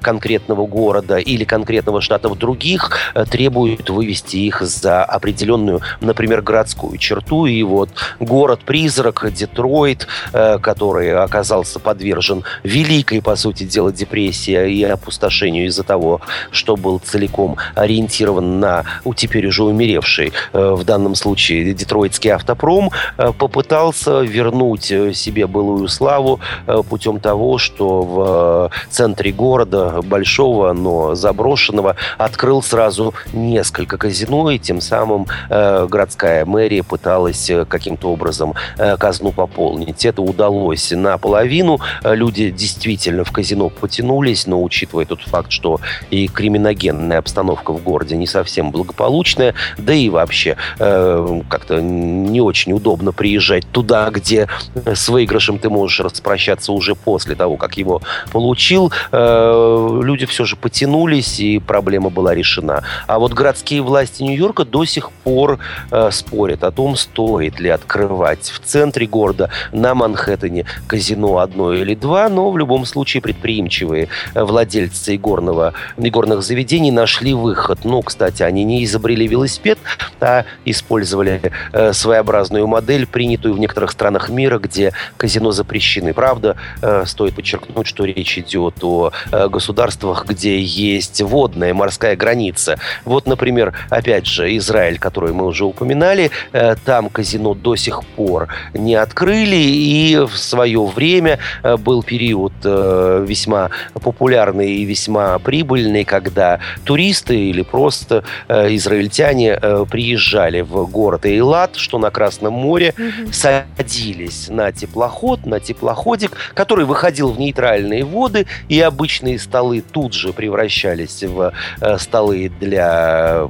конкретного 0.00 0.66
города 0.66 1.16
или 1.16 1.44
конкретного 1.44 2.00
штата. 2.00 2.28
В 2.28 2.36
других 2.36 2.90
требуют 3.30 3.90
вывести 3.90 4.36
их 4.36 4.62
за 4.62 5.04
определенную, 5.04 5.80
например, 6.00 6.42
городскую 6.42 6.98
черту. 6.98 7.46
И 7.46 7.62
вот 7.62 7.90
город-призрак 8.20 9.32
Детройт, 9.32 10.06
который 10.32 11.14
оказался 11.14 11.78
подвержен 11.78 12.44
великой, 12.62 13.22
по 13.22 13.36
сути 13.36 13.64
дела, 13.64 13.92
депрессии 13.92 14.70
и 14.72 14.84
опустошению 14.84 15.66
из-за 15.66 15.82
того, 15.82 16.20
что 16.50 16.76
был 16.76 16.98
целиком 16.98 17.56
ориентирован 17.74 18.60
на 18.60 18.84
у 19.04 19.14
теперь 19.14 19.46
уже 19.46 19.64
умеревший 19.64 20.32
э, 20.52 20.74
в 20.74 20.84
данном 20.84 21.14
случае 21.14 21.74
детройтский 21.74 22.30
автопром, 22.30 22.86
э, 22.86 22.90
попытался 23.38 24.20
вернуть 24.20 24.90
э, 24.90 25.12
себе 25.12 25.46
былую 25.46 25.88
славу 25.88 26.40
путем 26.88 27.20
того, 27.20 27.58
что 27.58 28.02
в 28.02 28.70
центре 28.90 29.32
города, 29.32 30.00
большого, 30.02 30.72
но 30.72 31.14
заброшенного, 31.14 31.96
открыл 32.16 32.62
сразу 32.62 33.14
несколько 33.32 33.96
казино, 33.96 34.50
и 34.50 34.58
тем 34.58 34.80
самым 34.80 35.26
городская 35.48 36.44
мэрия 36.44 36.82
пыталась 36.82 37.50
каким-то 37.68 38.12
образом 38.12 38.54
казну 38.98 39.32
пополнить. 39.32 40.04
Это 40.04 40.22
удалось 40.22 40.90
наполовину. 40.90 41.78
Люди 42.02 42.50
действительно 42.50 43.24
в 43.24 43.32
казино 43.32 43.68
потянулись, 43.68 44.46
но 44.46 44.62
учитывая 44.62 45.04
тот 45.04 45.22
факт, 45.22 45.50
что 45.50 45.80
и 46.10 46.28
криминогенная 46.28 47.18
обстановка 47.18 47.72
в 47.72 47.82
городе 47.82 48.16
не 48.16 48.26
совсем 48.26 48.70
благополучная, 48.70 49.54
да 49.76 49.92
и 49.92 50.08
вообще 50.08 50.56
э, 50.78 51.40
как-то 51.48 51.80
не 51.80 52.40
очень 52.40 52.72
удобно 52.72 52.87
приезжать 52.96 53.66
туда, 53.70 54.10
где 54.10 54.48
с 54.74 55.08
выигрышем 55.08 55.58
ты 55.58 55.70
можешь 55.70 56.00
распрощаться 56.00 56.72
уже 56.72 56.94
после 56.94 57.34
того, 57.34 57.56
как 57.56 57.76
его 57.76 58.00
получил. 58.32 58.92
Э, 59.12 60.00
люди 60.02 60.26
все 60.26 60.44
же 60.44 60.56
потянулись, 60.56 61.40
и 61.40 61.58
проблема 61.58 62.10
была 62.10 62.34
решена. 62.34 62.82
А 63.06 63.18
вот 63.18 63.32
городские 63.32 63.82
власти 63.82 64.22
Нью-Йорка 64.22 64.64
до 64.64 64.84
сих 64.84 65.10
пор 65.10 65.58
э, 65.90 66.10
спорят 66.12 66.64
о 66.64 66.70
том, 66.70 66.96
стоит 66.96 67.60
ли 67.60 67.68
открывать 67.68 68.50
в 68.50 68.60
центре 68.60 69.06
города 69.06 69.50
на 69.72 69.94
Манхэттене 69.94 70.66
казино 70.86 71.38
одно 71.38 71.72
или 71.72 71.94
два, 71.94 72.28
но 72.28 72.50
в 72.50 72.58
любом 72.58 72.84
случае 72.84 73.22
предприимчивые 73.22 74.08
владельцы 74.34 75.16
игорного, 75.16 75.74
игорных 75.96 76.42
заведений 76.42 76.90
нашли 76.90 77.34
выход. 77.34 77.80
Ну, 77.84 78.02
кстати, 78.02 78.42
они 78.42 78.64
не 78.64 78.84
изобрели 78.84 79.26
велосипед, 79.26 79.78
а 80.20 80.44
использовали 80.64 81.40
э, 81.72 81.92
своеобразную 81.92 82.66
модель, 82.78 83.06
принятую 83.06 83.54
в 83.54 83.58
некоторых 83.58 83.90
странах 83.90 84.28
мира, 84.28 84.58
где 84.60 84.92
казино 85.16 85.50
запрещены. 85.50 86.14
Правда, 86.14 86.54
э, 86.80 87.04
стоит 87.06 87.34
подчеркнуть, 87.34 87.88
что 87.88 88.04
речь 88.04 88.38
идет 88.38 88.74
о 88.82 89.10
э, 89.32 89.48
государствах, 89.48 90.26
где 90.26 90.60
есть 90.60 91.20
водная 91.22 91.74
морская 91.74 92.14
граница. 92.14 92.78
Вот, 93.04 93.26
например, 93.26 93.72
опять 93.90 94.26
же, 94.26 94.56
Израиль, 94.58 94.98
который 95.00 95.32
мы 95.32 95.46
уже 95.46 95.64
упоминали, 95.64 96.30
э, 96.52 96.76
там 96.84 97.08
казино 97.08 97.54
до 97.54 97.74
сих 97.74 98.04
пор 98.16 98.46
не 98.74 98.94
открыли, 98.94 99.56
и 99.56 100.16
в 100.18 100.36
свое 100.36 100.84
время 100.84 101.38
был 101.78 102.02
период 102.04 102.52
весьма 102.62 103.70
популярный 103.94 104.70
и 104.70 104.84
весьма 104.84 105.38
прибыльный, 105.40 106.04
когда 106.04 106.60
туристы 106.84 107.36
или 107.50 107.62
просто 107.62 108.22
израильтяне 108.48 109.58
приезжали 109.90 110.60
в 110.60 110.86
город 110.86 111.26
Эйлат, 111.26 111.76
что 111.76 111.98
на 111.98 112.10
Красном 112.10 112.52
море, 112.52 112.67
угу. 112.76 113.32
садились 113.32 114.48
на 114.48 114.72
теплоход, 114.72 115.46
на 115.46 115.60
теплоходик, 115.60 116.32
который 116.54 116.84
выходил 116.84 117.30
в 117.30 117.38
нейтральные 117.38 118.04
воды, 118.04 118.46
и 118.68 118.80
обычные 118.80 119.38
столы 119.38 119.80
тут 119.80 120.14
же 120.14 120.32
превращались 120.32 121.22
в 121.22 121.52
э, 121.80 121.98
столы 121.98 122.50
для 122.60 123.48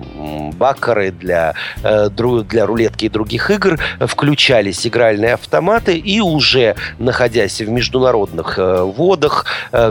баккары, 0.55 1.11
для, 1.11 1.55
э, 1.83 2.09
для 2.11 2.67
рулетки 2.67 3.07
и 3.07 3.09
других 3.09 3.51
игр, 3.51 3.79
включались 4.01 4.87
игральные 4.87 5.35
автоматы, 5.35 5.97
и 5.97 6.21
уже 6.21 6.77
находясь 6.99 7.61
в 7.61 7.69
международных 7.69 8.59
э, 8.59 8.83
водах, 8.83 9.47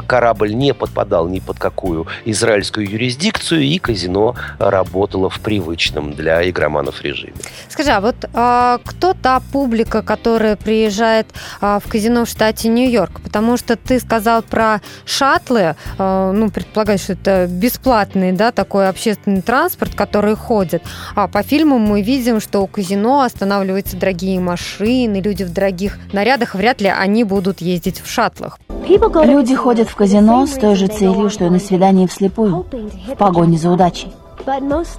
корабль 0.07 0.53
не 0.53 0.73
подпадал 0.73 1.27
ни 1.27 1.39
под 1.39 1.59
какую 1.59 2.07
израильскую 2.25 2.89
юрисдикцию, 2.89 3.61
и 3.61 3.77
казино 3.79 4.35
работало 4.59 5.29
в 5.29 5.39
привычном 5.39 6.13
для 6.13 6.47
игроманов 6.49 7.01
режиме. 7.01 7.33
Скажи, 7.69 7.91
а 7.91 8.01
вот 8.01 8.15
а, 8.33 8.79
кто 8.83 9.13
та 9.21 9.39
публика, 9.51 10.01
которая 10.01 10.55
приезжает 10.55 11.27
а, 11.61 11.79
в 11.79 11.89
казино 11.89 12.25
в 12.25 12.29
штате 12.29 12.69
Нью-Йорк? 12.69 13.21
Потому 13.21 13.57
что 13.57 13.75
ты 13.75 13.99
сказал 13.99 14.41
про 14.41 14.81
шаттлы, 15.05 15.75
а, 15.97 16.31
ну, 16.31 16.49
предполагаю, 16.49 16.99
что 16.99 17.13
это 17.13 17.47
бесплатный, 17.49 18.31
да, 18.31 18.51
такой 18.51 18.89
общественный 18.89 19.41
транспорт, 19.41 19.95
который 19.95 20.35
ходит. 20.35 20.83
А 21.15 21.27
по 21.27 21.43
фильму 21.43 21.77
мы 21.79 22.01
видим, 22.01 22.39
что 22.39 22.61
у 22.61 22.67
казино 22.67 23.21
останавливаются 23.21 23.97
дорогие 23.97 24.39
машины, 24.39 25.21
люди 25.21 25.43
в 25.43 25.53
дорогих 25.53 25.97
нарядах, 26.13 26.55
вряд 26.55 26.81
ли 26.81 26.87
они 26.87 27.23
будут 27.23 27.61
ездить 27.61 28.01
в 28.01 28.09
шаттлах. 28.09 28.59
Люди 28.87 29.55
ходят 29.55 29.89
в 29.89 29.95
казино 29.95 30.45
с 30.45 30.51
той 30.51 30.75
же 30.75 30.87
целью, 30.87 31.29
что 31.29 31.45
и 31.45 31.49
на 31.49 31.59
свидании 31.59 32.07
вслепую, 32.07 32.65
в 33.07 33.15
погоне 33.15 33.57
за 33.57 33.69
удачей. 33.69 34.13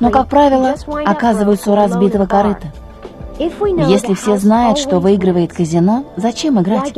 Но, 0.00 0.10
как 0.10 0.28
правило, 0.28 0.74
оказываются 1.06 1.72
у 1.72 1.74
разбитого 1.74 2.26
корыта. 2.26 2.72
Если 3.88 4.14
все 4.14 4.36
знают, 4.36 4.78
что 4.78 4.98
выигрывает 4.98 5.52
казино, 5.52 6.04
зачем 6.16 6.60
играть? 6.60 6.92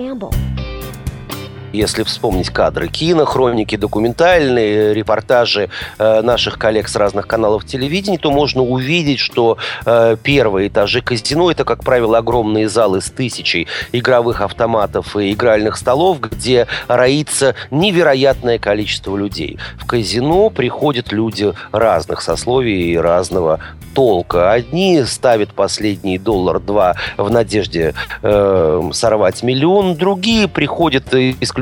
Если 1.72 2.02
вспомнить 2.02 2.50
кадры 2.50 2.88
кино, 2.88 3.24
хроники 3.24 3.76
документальные, 3.76 4.92
репортажи 4.92 5.70
э, 5.98 6.20
наших 6.20 6.58
коллег 6.58 6.88
с 6.88 6.96
разных 6.96 7.28
каналов 7.28 7.64
телевидения, 7.64 8.18
то 8.18 8.32
можно 8.32 8.62
увидеть, 8.62 9.20
что 9.20 9.56
э, 9.86 10.16
первые 10.20 10.68
этажи 10.68 11.00
казино 11.00 11.50
это, 11.50 11.64
как 11.64 11.84
правило, 11.84 12.18
огромные 12.18 12.68
залы 12.68 13.00
с 13.00 13.10
тысячей 13.10 13.68
игровых 13.92 14.40
автоматов 14.40 15.16
и 15.16 15.32
игральных 15.32 15.76
столов, 15.76 16.20
где 16.20 16.66
роится 16.88 17.54
невероятное 17.70 18.58
количество 18.58 19.16
людей. 19.16 19.58
В 19.78 19.86
казино 19.86 20.50
приходят 20.50 21.12
люди 21.12 21.52
разных 21.70 22.20
сословий 22.20 22.92
и 22.92 22.96
разного 22.96 23.60
толка. 23.94 24.52
Одни 24.52 25.02
ставят 25.04 25.52
последний 25.52 26.18
доллар-два 26.18 26.96
в 27.16 27.30
надежде 27.30 27.94
э, 28.22 28.90
сорвать 28.92 29.42
миллион, 29.42 29.96
другие 29.96 30.48
приходят 30.48 31.14
исключительно 31.14 31.59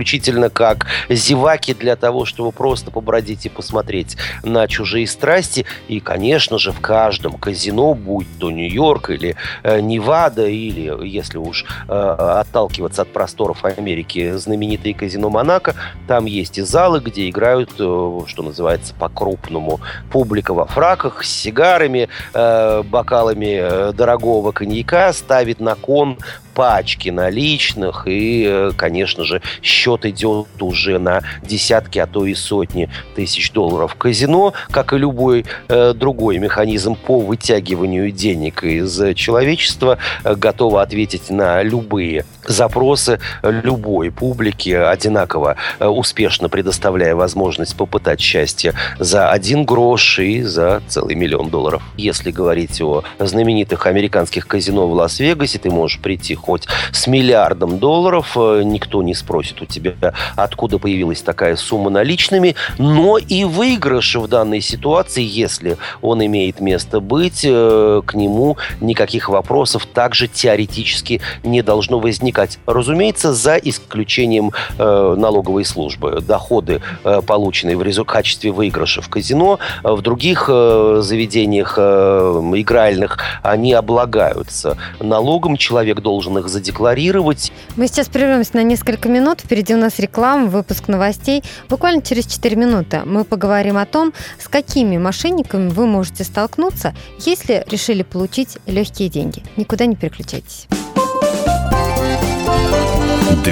как 0.51 0.87
зеваки 1.09 1.75
для 1.75 1.97
того, 1.97 2.25
чтобы 2.25 2.53
просто 2.53 2.91
побродить 2.91 3.47
и 3.47 3.49
посмотреть 3.49 4.17
на 4.43 4.67
чужие 4.67 5.07
страсти. 5.07 5.67
И, 5.89 6.01
конечно 6.01 6.59
же, 6.59 6.73
в 6.73 6.81
каждом 6.81 7.35
казино, 7.35 7.95
будь 7.95 8.27
то 8.39 8.51
Нью-Йорк 8.51 9.11
или 9.11 9.37
э, 9.63 9.81
Невада, 9.81 10.47
или, 10.47 11.07
если 11.07 11.39
уж 11.39 11.65
э, 11.89 11.93
отталкиваться 11.93 13.03
от 13.03 13.13
просторов 13.13 13.65
Америки, 13.65 14.33
знаменитые 14.33 14.95
казино 14.95 15.31
Монако, 15.31 15.75
там 16.07 16.27
есть 16.27 16.59
и 16.59 16.63
залы, 16.63 17.01
где 17.01 17.29
играют, 17.29 17.73
э, 17.79 18.21
что 18.27 18.43
называется, 18.43 18.95
по-крупному. 18.95 19.81
Публика 20.11 20.55
во 20.55 20.67
фраках, 20.67 21.25
с 21.25 21.29
сигарами, 21.29 22.09
э, 22.35 22.83
бокалами 22.83 23.59
э, 23.61 23.93
дорогого 23.93 24.53
коньяка 24.53 25.13
ставит 25.13 25.61
на 25.61 25.75
кон 25.75 26.19
пачки 26.59 27.11
наличных, 27.11 28.09
и, 28.09 28.44
э, 28.44 28.73
конечно 28.77 29.23
же, 29.23 29.40
счет 29.62 30.05
идет 30.05 30.49
уже 30.59 30.99
на 30.99 31.23
десятки, 31.40 32.01
а 32.01 32.09
то 32.09 32.27
и 32.27 32.35
сотни 32.35 32.90
тысяч 33.14 33.53
долларов. 33.53 33.94
Казино, 33.94 34.55
как 34.73 34.92
и 34.92 34.99
любой 34.99 35.44
э, 35.68 35.92
другой 35.94 36.38
механизм 36.38 36.97
по 36.97 37.21
вытягиванию 37.21 38.11
денег 38.11 38.64
из 38.64 39.14
человечества, 39.14 39.99
э, 40.25 40.35
готово 40.35 40.83
ответить 40.83 41.31
на 41.31 41.62
любые 41.62 42.25
запросы 42.49 43.21
любой 43.43 44.11
публики, 44.11 44.71
одинаково 44.71 45.57
э, 45.79 45.87
успешно 45.87 46.49
предоставляя 46.49 47.15
возможность 47.15 47.77
попытать 47.77 48.21
счастье 48.21 48.75
за 48.99 49.31
один 49.31 49.65
грош 49.65 50.19
и 50.19 50.43
за 50.43 50.83
целый 50.89 51.15
миллион 51.15 51.51
долларов. 51.51 51.83
Если 51.97 52.31
говорить 52.31 52.81
о 52.81 53.05
знаменитых 53.19 53.87
американских 53.87 54.47
казино 54.47 54.89
в 54.89 54.93
Лас-Вегасе, 54.95 55.59
ты 55.59 55.71
можешь 55.71 56.01
прийти 56.01 56.35
хоть 56.35 56.67
с 56.93 57.07
миллиардом 57.07 57.79
долларов, 57.79 58.33
э, 58.37 58.63
никто 58.65 59.03
не 59.03 59.15
спросит 59.15 59.61
у 59.63 59.67
тебя, 59.67 60.15
откуда 60.37 60.79
появилась 60.79 61.23
такая 61.23 61.57
сумма 61.57 61.91
наличными, 61.91 62.55
но 62.79 63.19
и 63.19 63.45
выигрыш 63.45 64.17
в 64.17 64.27
данной 64.27 64.61
ситуации, 64.61 65.23
если 65.23 65.77
он 66.01 66.25
имеет 66.25 66.61
место 66.61 67.01
быть, 67.01 67.43
э, 67.45 68.03
к 68.05 68.15
нему 68.15 68.57
никаких 68.81 69.29
вопросов 69.29 69.87
также 69.87 70.29
теоретически 70.29 71.21
не 71.43 71.63
должно 71.63 72.01
возникать. 72.01 72.38
Разумеется, 72.66 73.33
за 73.33 73.57
исключением 73.57 74.53
э, 74.79 75.14
налоговой 75.18 75.64
службы. 75.64 76.20
Доходы, 76.20 76.81
полученные 77.27 77.77
в 77.77 78.05
качестве 78.05 78.53
выигрыша 78.53 79.03
в 79.03 79.09
казино, 79.09 79.59
в 79.83 80.03
других 80.03 80.46
заведениях 80.46 81.79
игральных, 81.79 83.18
они 83.42 83.72
облагаются 83.72 84.77
налогом. 85.01 85.57
Человек 85.57 86.01
должен 86.01 86.38
их 86.38 86.48
задекларировать. 86.48 87.53
Мы 87.77 87.88
сейчас 87.88 88.09
прервемся 88.09 88.57
на 88.57 88.62
несколько 88.62 89.09
минут. 89.09 89.40
Впереди 89.40 89.74
у 89.74 89.79
нас 89.79 89.98
реклама, 89.98 90.46
выпуск 90.46 90.88
новостей. 90.88 91.42
Буквально 91.68 92.03
через 92.03 92.27
4 92.27 92.57
минуты 92.57 93.03
мы 93.05 93.24
поговорим 93.24 93.77
о 93.77 93.87
том, 93.87 94.12
с 94.38 94.48
какими 94.48 94.98
мошенниками 94.98 95.68
вы 95.70 95.87
можете 95.87 96.24
столкнуться, 96.24 96.94
если 97.24 97.64
решили 97.70 98.03
получить 98.03 98.59
легкие 98.66 99.09
деньги. 99.09 99.42
Никуда 99.57 99.87
не 99.87 99.96
переключайтесь. 99.96 100.68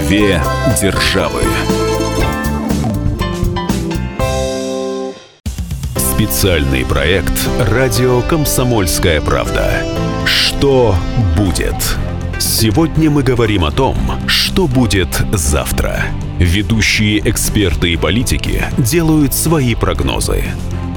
Две 0.04 0.42
державы. 0.78 1.40
Специальный 5.96 6.84
проект 6.84 7.32
«Радио 7.58 8.20
Комсомольская 8.20 9.22
правда». 9.22 9.82
Что 10.26 10.94
будет? 11.34 11.96
Сегодня 12.38 13.08
мы 13.10 13.22
говорим 13.22 13.64
о 13.64 13.70
том, 13.70 13.96
что 14.26 14.66
будет 14.66 15.08
завтра. 15.32 16.04
Ведущие 16.38 17.18
эксперты 17.26 17.94
и 17.94 17.96
политики 17.96 18.64
делают 18.76 19.32
свои 19.32 19.74
прогнозы. 19.74 20.44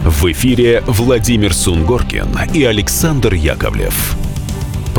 В 0.03 0.29
эфире 0.33 0.83
Владимир 0.85 1.53
Сунгоркин 1.53 2.37
и 2.53 2.65
Александр 2.65 3.33
Яковлев. 3.33 4.17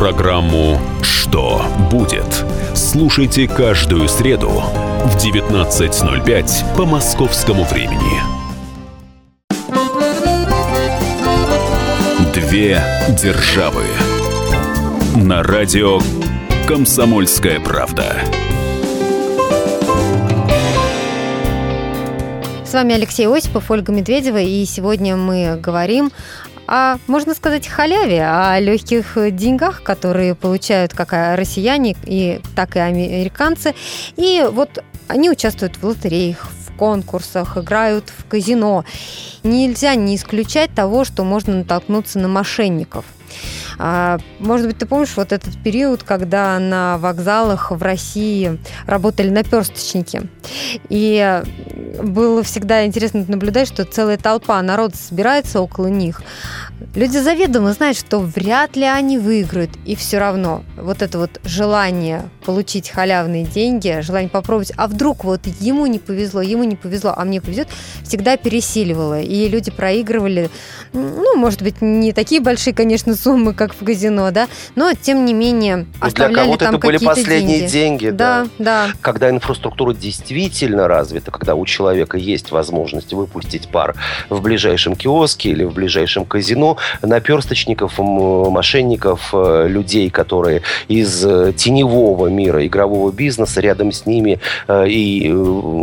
Программу 0.01 0.81
«Что 1.03 1.63
будет?» 1.91 2.47
слушайте 2.75 3.47
каждую 3.47 4.09
среду 4.09 4.49
в 4.49 5.17
19.05 5.23 6.75
по 6.75 6.87
московскому 6.87 7.65
времени. 7.65 8.23
Две 12.33 12.83
державы. 13.11 13.85
На 15.17 15.43
радио 15.43 16.01
«Комсомольская 16.67 17.61
правда». 17.61 18.17
С 22.71 22.73
вами 22.73 22.95
Алексей 22.95 23.27
Осипов, 23.27 23.69
Ольга 23.71 23.93
Медведева, 23.93 24.41
и 24.41 24.65
сегодня 24.65 25.17
мы 25.17 25.59
говорим 25.61 26.13
о, 26.71 26.99
можно 27.09 27.35
сказать, 27.35 27.67
халяве, 27.67 28.25
о 28.25 28.61
легких 28.61 29.17
деньгах, 29.35 29.83
которые 29.83 30.37
получают 30.37 30.95
как 30.95 31.13
россияне, 31.37 31.97
и, 32.05 32.41
так 32.55 32.77
и 32.77 32.79
американцы. 32.79 33.75
И 34.17 34.47
вот 34.49 34.85
они 35.09 35.31
участвуют 35.31 35.77
в 35.77 35.85
лотереях, 35.85 36.47
в 36.69 36.77
конкурсах, 36.77 37.59
играют 37.59 38.13
в 38.17 38.25
казино. 38.29 38.85
Нельзя 39.43 39.97
не 39.97 40.15
исключать 40.15 40.73
того, 40.73 41.05
что 41.05 41.25
можно 41.25 41.57
натолкнуться 41.57 42.21
на 42.21 42.29
мошенников– 42.29 43.05
а, 43.15 43.20
может 44.39 44.67
быть, 44.67 44.79
ты 44.79 44.87
помнишь 44.87 45.17
вот 45.17 45.33
этот 45.33 45.63
период, 45.63 46.03
когда 46.03 46.59
на 46.59 46.99
вокзалах 46.99 47.71
в 47.71 47.83
России 47.83 48.59
работали 48.87 49.31
наперсточники. 49.31 50.29
И 50.89 51.43
было 52.03 52.43
всегда 52.43 52.85
интересно 52.85 53.25
наблюдать, 53.27 53.69
что 53.69 53.85
целая 53.85 54.19
толпа 54.19 54.61
народа 54.61 54.97
собирается 54.97 55.61
около 55.61 55.87
них. 55.87 56.23
Люди 56.95 57.19
заведомо 57.19 57.73
знают, 57.73 57.99
что 57.99 58.21
вряд 58.21 58.75
ли 58.77 58.85
они 58.85 59.19
выиграют. 59.19 59.71
И 59.85 59.95
все 59.95 60.19
равно 60.19 60.65
вот 60.77 61.03
это 61.03 61.19
вот 61.19 61.41
желание 61.45 62.31
получить 62.45 62.89
халявные 62.89 63.45
деньги, 63.45 64.01
желание 64.01 64.31
попробовать, 64.31 64.73
а 64.77 64.89
вдруг 64.89 65.25
вот 65.25 65.47
ему 65.61 65.87
не 65.87 65.99
повезло, 65.99 66.41
ему 66.41 66.65
не 66.65 66.77
повезло, 66.77 67.13
а 67.17 67.25
мне 67.25 67.41
повезет, 67.41 67.69
всегда 68.03 68.37
пересиливало. 68.37 69.21
И 69.21 69.49
люди 69.49 69.71
проигрывали, 69.71 70.51
ну, 70.93 71.37
может 71.37 71.63
быть, 71.63 71.83
не 71.83 72.13
такие 72.13 72.41
большие, 72.41 72.75
конечно, 72.75 73.15
суммы, 73.15 73.53
как 73.53 73.70
в 73.75 73.85
казино, 73.85 74.31
да, 74.31 74.49
но 74.75 74.93
тем 74.95 75.25
не 75.25 75.35
менее 75.35 75.87
оставляли 76.01 76.35
Для 76.35 76.43
кого-то 76.43 76.65
там 76.67 76.75
это 76.77 76.87
были 76.87 76.99
последние 76.99 77.61
деньги. 77.61 77.73
деньги, 77.73 78.11
да. 78.11 78.47
Да, 78.59 78.87
да. 78.87 78.93
Когда 79.01 79.31
инфраструктура 79.31 79.95
действительно 79.95 80.89
развита, 80.89 81.31
когда 81.31 81.55
у 81.55 81.67
человека 81.67 82.17
есть 82.17 82.51
возможность 82.51 83.13
выпустить 83.13 83.69
пар 83.69 83.95
в 84.29 84.41
ближайшем 84.41 84.97
киоске 84.97 85.51
или 85.51 85.65
в 85.65 85.73
ближайшем 85.73 86.25
казино, 86.25 86.77
наперсточников, 87.03 87.99
мошенников, 87.99 89.31
э, 89.33 89.67
людей, 89.69 90.11
которые 90.11 90.63
из 90.89 91.25
э, 91.25 91.53
теневого 91.57 92.29
мира 92.29 92.67
игрового 92.67 93.13
бизнеса, 93.13 93.61
рядом 93.61 93.93
с 93.93 94.07
ними 94.07 94.41
э, 94.69 94.89
и 94.89 95.29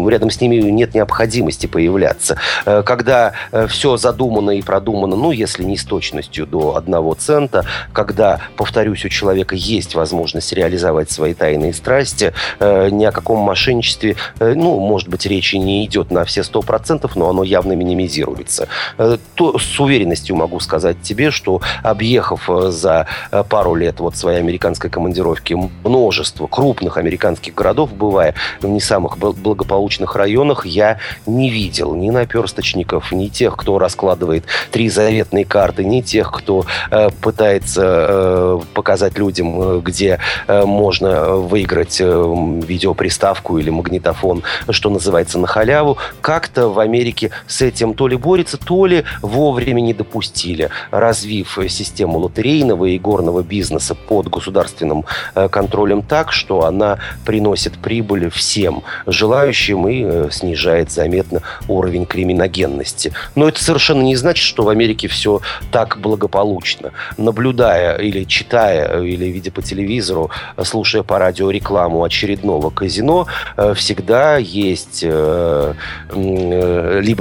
рядом 0.10 0.30
с 0.30 0.42
ними 0.42 0.56
нет 0.56 0.94
необходимости 0.96 1.68
появляться. 1.68 2.38
Когда 2.66 3.34
все 3.68 3.98
задумано 3.98 4.52
и 4.52 4.62
продумано, 4.62 5.16
ну, 5.16 5.32
если 5.32 5.64
не 5.64 5.78
с 5.78 5.84
точностью 5.84 6.46
до 6.46 6.76
одного 6.76 7.14
цента, 7.14 7.66
когда, 7.94 8.40
повторюсь, 8.56 9.06
у 9.06 9.10
человека 9.10 9.56
есть 9.56 9.96
возможность 9.96 10.54
реализовать 10.54 11.12
свои 11.12 11.34
тайные 11.34 11.74
страсти, 11.74 12.34
ни 12.60 13.06
о 13.06 13.12
каком 13.12 13.40
мошенничестве, 13.40 14.16
ну, 14.40 14.80
может 14.80 15.10
быть, 15.10 15.26
речи 15.26 15.56
не 15.56 15.86
идет 15.86 16.12
на 16.12 16.26
все 16.26 16.44
сто 16.44 16.62
процентов, 16.62 17.16
но 17.16 17.30
оно 17.30 17.44
явно 17.44 17.74
минимизируется. 17.74 18.68
То 19.36 19.58
с 19.58 19.80
уверенностью 19.80 20.36
могу 20.36 20.60
сказать 20.60 21.02
тебе, 21.02 21.32
что 21.32 21.62
объехав 21.84 22.50
за 22.70 23.08
пару 23.50 23.76
лет 23.76 24.00
вот 24.00 24.16
своей 24.16 24.40
американской 24.40 24.90
командировки 24.90 25.58
множество 25.84 26.48
крупных 26.48 26.98
американских 26.98 27.54
городов, 27.54 27.94
бывая 27.94 28.34
в 28.62 28.68
не 28.68 28.80
самых 28.80 29.18
благополучных 29.18 30.16
районах, 30.16 30.66
я 30.66 31.00
не 31.26 31.50
видел 31.50 31.96
ни 31.96 32.10
наперсточников, 32.10 33.12
ни 33.12 33.28
тех, 33.28 33.56
кто 33.56 33.80
раскладывает 33.80 34.46
три 34.72 34.90
заветные 34.90 35.46
карты, 35.46 35.84
ни 35.84 36.02
тех, 36.02 36.32
кто 36.32 36.66
э, 36.92 37.10
пытается 37.22 37.57
э, 37.78 38.60
показать 38.74 39.18
людям, 39.18 39.62
э, 39.62 39.82
где 39.82 40.20
э, 40.48 40.66
можно 40.66 41.36
выиграть 41.36 42.00
видеоприставку 42.00 43.58
или 43.58 43.70
магнитофон, 43.70 44.44
что 44.70 44.90
называется, 44.90 45.40
на 45.40 45.48
халяву. 45.48 45.98
Как-то 46.22 46.70
в 46.70 46.80
Америке 46.80 47.32
с 47.48 47.62
этим 47.62 47.94
то 47.94 48.08
ли 48.08 48.18
борется, 48.18 48.58
то 48.58 48.86
ли 48.86 49.04
вовремя 49.22 49.82
не 49.82 49.94
допустили, 49.94 50.70
развив 50.92 51.58
систему 51.70 52.20
лотерейного 52.20 52.86
и 52.86 53.00
горного 53.00 53.42
бизнеса 53.42 53.96
под 53.96 54.30
государственным 54.30 55.06
контролем 55.34 56.02
так, 56.02 56.32
что 56.32 56.66
она 56.66 57.00
приносит 57.26 57.78
прибыль 57.78 58.30
всем 58.30 58.84
желающим 59.06 59.88
и 59.88 60.32
снижает 60.32 60.92
заметно 60.92 61.42
уровень 61.68 62.06
криминогенности. 62.06 63.14
Но 63.36 63.48
это 63.48 63.64
совершенно 63.64 64.02
не 64.02 64.16
значит, 64.16 64.44
что 64.44 64.64
в 64.64 64.70
Америке 64.70 65.08
все 65.08 65.42
так 65.72 65.98
благополучно. 66.00 66.92
Наблюдая 67.48 67.96
или 67.96 68.26
читая, 68.26 69.02
или 69.02 69.26
видя 69.26 69.52
по 69.52 69.62
телевизору, 69.62 70.30
слушая 70.64 71.04
по 71.04 71.18
радио 71.18 71.50
рекламу 71.50 72.04
очередного 72.04 72.72
казино, 72.72 73.26
э, 73.56 73.74
всегда 73.74 74.36
есть 74.36 75.02
либо 75.02 75.74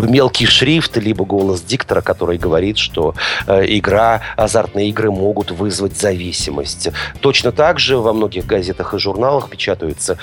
мелкий 0.02 0.46
шрифт, 0.46 0.96
либо 0.96 1.24
голос 1.24 1.62
диктора, 1.62 2.00
который 2.00 2.38
говорит, 2.38 2.76
что 2.76 3.14
игра, 3.46 4.22
азартные 4.36 4.88
игры 4.88 5.12
могут 5.12 5.52
вызвать 5.52 5.96
зависимость. 5.96 6.88
Точно 7.20 7.52
так 7.52 7.78
же 7.78 7.98
во 7.98 8.12
многих 8.12 8.46
газетах 8.46 8.94
и 8.94 8.98
журналах 8.98 9.48
печатаются 9.48 10.18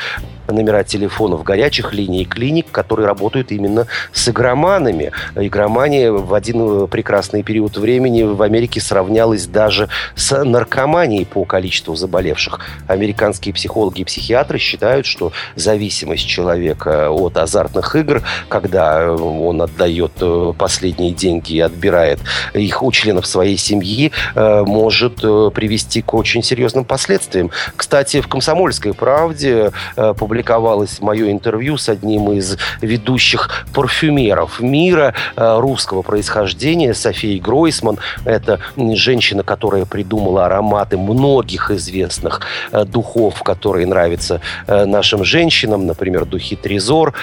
номера 0.48 0.84
телефонов 0.84 1.44
горячих 1.44 1.94
линий 1.94 2.26
клиник, 2.26 2.72
которые 2.72 3.08
работают 3.08 3.52
именно 3.52 3.88
с 4.12 4.28
игроманами. 4.28 5.12
Игромания 5.36 6.12
в 6.12 6.34
один 6.34 6.88
прекрасный 6.88 7.44
период 7.44 7.78
времени 7.78 8.24
в 8.24 8.42
Америке 8.42 8.82
сравнялась 8.82 9.48
даже 9.48 9.90
с 10.16 10.44
наркоманией 10.44 11.26
по 11.26 11.46
количеству 11.46 11.96
заболевших. 11.96 12.60
Американские 12.88 13.54
психологи 13.54 14.02
и 14.02 14.04
психиатры 14.04 14.58
считают, 14.58 15.06
что 15.06 15.32
зависимость 15.56 16.28
человека 16.28 17.10
от 17.10 17.38
азартных 17.38 17.96
игр, 17.96 18.22
когда 18.50 19.12
он 19.12 19.62
отдает 19.62 20.12
э, 20.22 20.54
последние 20.58 21.12
деньги 21.12 21.54
и 21.54 21.60
отбирает 21.60 22.20
их 22.54 22.82
у 22.84 22.92
членов 22.92 23.26
своей 23.26 23.58
семьи, 23.58 24.12
э, 24.36 24.64
может 24.66 25.20
э, 25.24 25.52
привести 25.54 26.02
к 26.02 26.14
очень 26.14 26.44
серьезным 26.44 26.86
последствиям. 26.86 27.52
Кстати, 27.76 28.22
в 28.22 28.28
«Комсомольской 28.28 28.94
правде» 28.94 29.72
публиковалось 30.18 31.02
мое 31.02 31.32
интервью 31.32 31.78
с 31.78 31.90
одним 31.90 32.32
из 32.32 32.58
ведущих 32.82 33.66
парфюмеров 33.74 34.60
мира 34.60 35.14
э, 35.36 35.60
русского 35.60 36.02
происхождения, 36.02 36.94
Софией 36.94 37.40
Гройсман. 37.40 37.98
Это 38.26 38.60
женщина, 38.78 39.44
которая 39.44 39.83
придумала 39.86 40.46
ароматы 40.46 40.98
многих 40.98 41.72
известных 41.72 42.42
э, 42.72 42.86
духов, 42.86 43.44
которые 43.44 43.88
нравятся 43.88 44.42
э, 44.68 44.86
нашим 44.86 45.24
женщинам, 45.24 45.86
например, 45.86 46.26
духи 46.26 46.56
Трезор. 46.56 47.14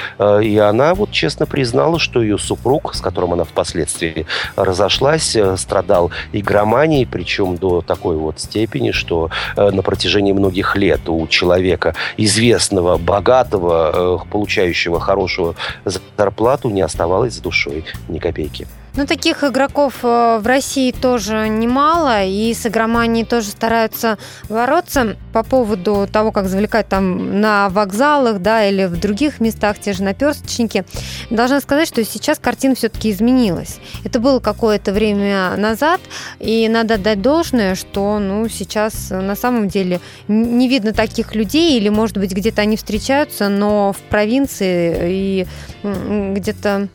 И 0.42 0.59
она 0.59 0.94
вот 0.94 1.11
честно 1.11 1.46
признала, 1.46 1.99
что 1.99 2.23
ее 2.23 2.38
супруг, 2.38 2.94
с 2.94 3.01
которым 3.01 3.33
она 3.33 3.44
впоследствии 3.44 4.27
разошлась, 4.57 5.37
страдал 5.57 6.11
игроманией, 6.33 7.07
причем 7.07 7.57
до 7.57 7.81
такой 7.81 8.16
вот 8.16 8.40
степени, 8.40 8.90
что 8.90 9.31
на 9.57 9.83
протяжении 9.83 10.33
многих 10.33 10.77
лет 10.77 11.09
у 11.09 11.27
человека 11.27 11.94
известного 12.16 12.99
богатого, 12.99 14.18
э, 14.25 14.31
получающего 14.31 15.01
хорошую 15.01 15.57
зарплату, 15.85 16.68
не 16.68 16.83
оставалось 16.83 17.35
с 17.35 17.38
душой 17.38 17.85
ни 18.09 18.18
копейки. 18.18 18.66
Ну, 18.96 19.07
таких 19.07 19.44
игроков 19.44 20.00
э, 20.03 20.38
в 20.40 20.46
России 20.46 20.90
тоже 20.90 21.48
немало, 21.48 22.24
и 22.24 22.53
с 22.53 22.66
игроманией 22.66 23.24
тоже 23.24 23.48
стараются 23.48 24.18
бороться 24.48 25.16
по 25.33 25.44
поводу 25.44 26.09
того, 26.12 26.33
как 26.33 26.48
завлекать 26.48 26.88
там 26.88 27.40
на 27.40 27.68
вокзалах, 27.68 28.40
да, 28.40 28.66
или 28.66 28.87
в 28.87 28.98
других 28.98 29.40
местах, 29.40 29.79
те 29.79 29.92
же 29.92 30.03
наперсточники. 30.03 30.85
Должна 31.31 31.61
сказать, 31.61 31.87
что 31.87 32.05
сейчас 32.05 32.38
картина 32.40 32.74
все-таки 32.74 33.11
изменилась. 33.11 33.79
Это 34.05 34.18
было 34.18 34.40
какое-то 34.40 34.92
время 34.92 35.57
назад, 35.57 36.00
и 36.40 36.68
надо 36.68 36.98
дать 36.98 37.22
должное, 37.22 37.76
что, 37.76 38.18
ну, 38.18 38.48
сейчас 38.48 39.11
на 39.11 39.37
самом 39.37 39.68
деле 39.68 40.00
не 40.26 40.68
видно 40.68 40.92
таких 40.92 41.37
людей, 41.37 41.79
или, 41.79 41.88
может 41.88 42.18
быть, 42.18 42.33
где-то 42.33 42.62
они 42.62 42.76
встречаются, 42.76 43.48
но 43.48 43.92
в 43.92 43.98
провинции 44.11 44.96
и 45.03 45.46
где-то 45.83 46.88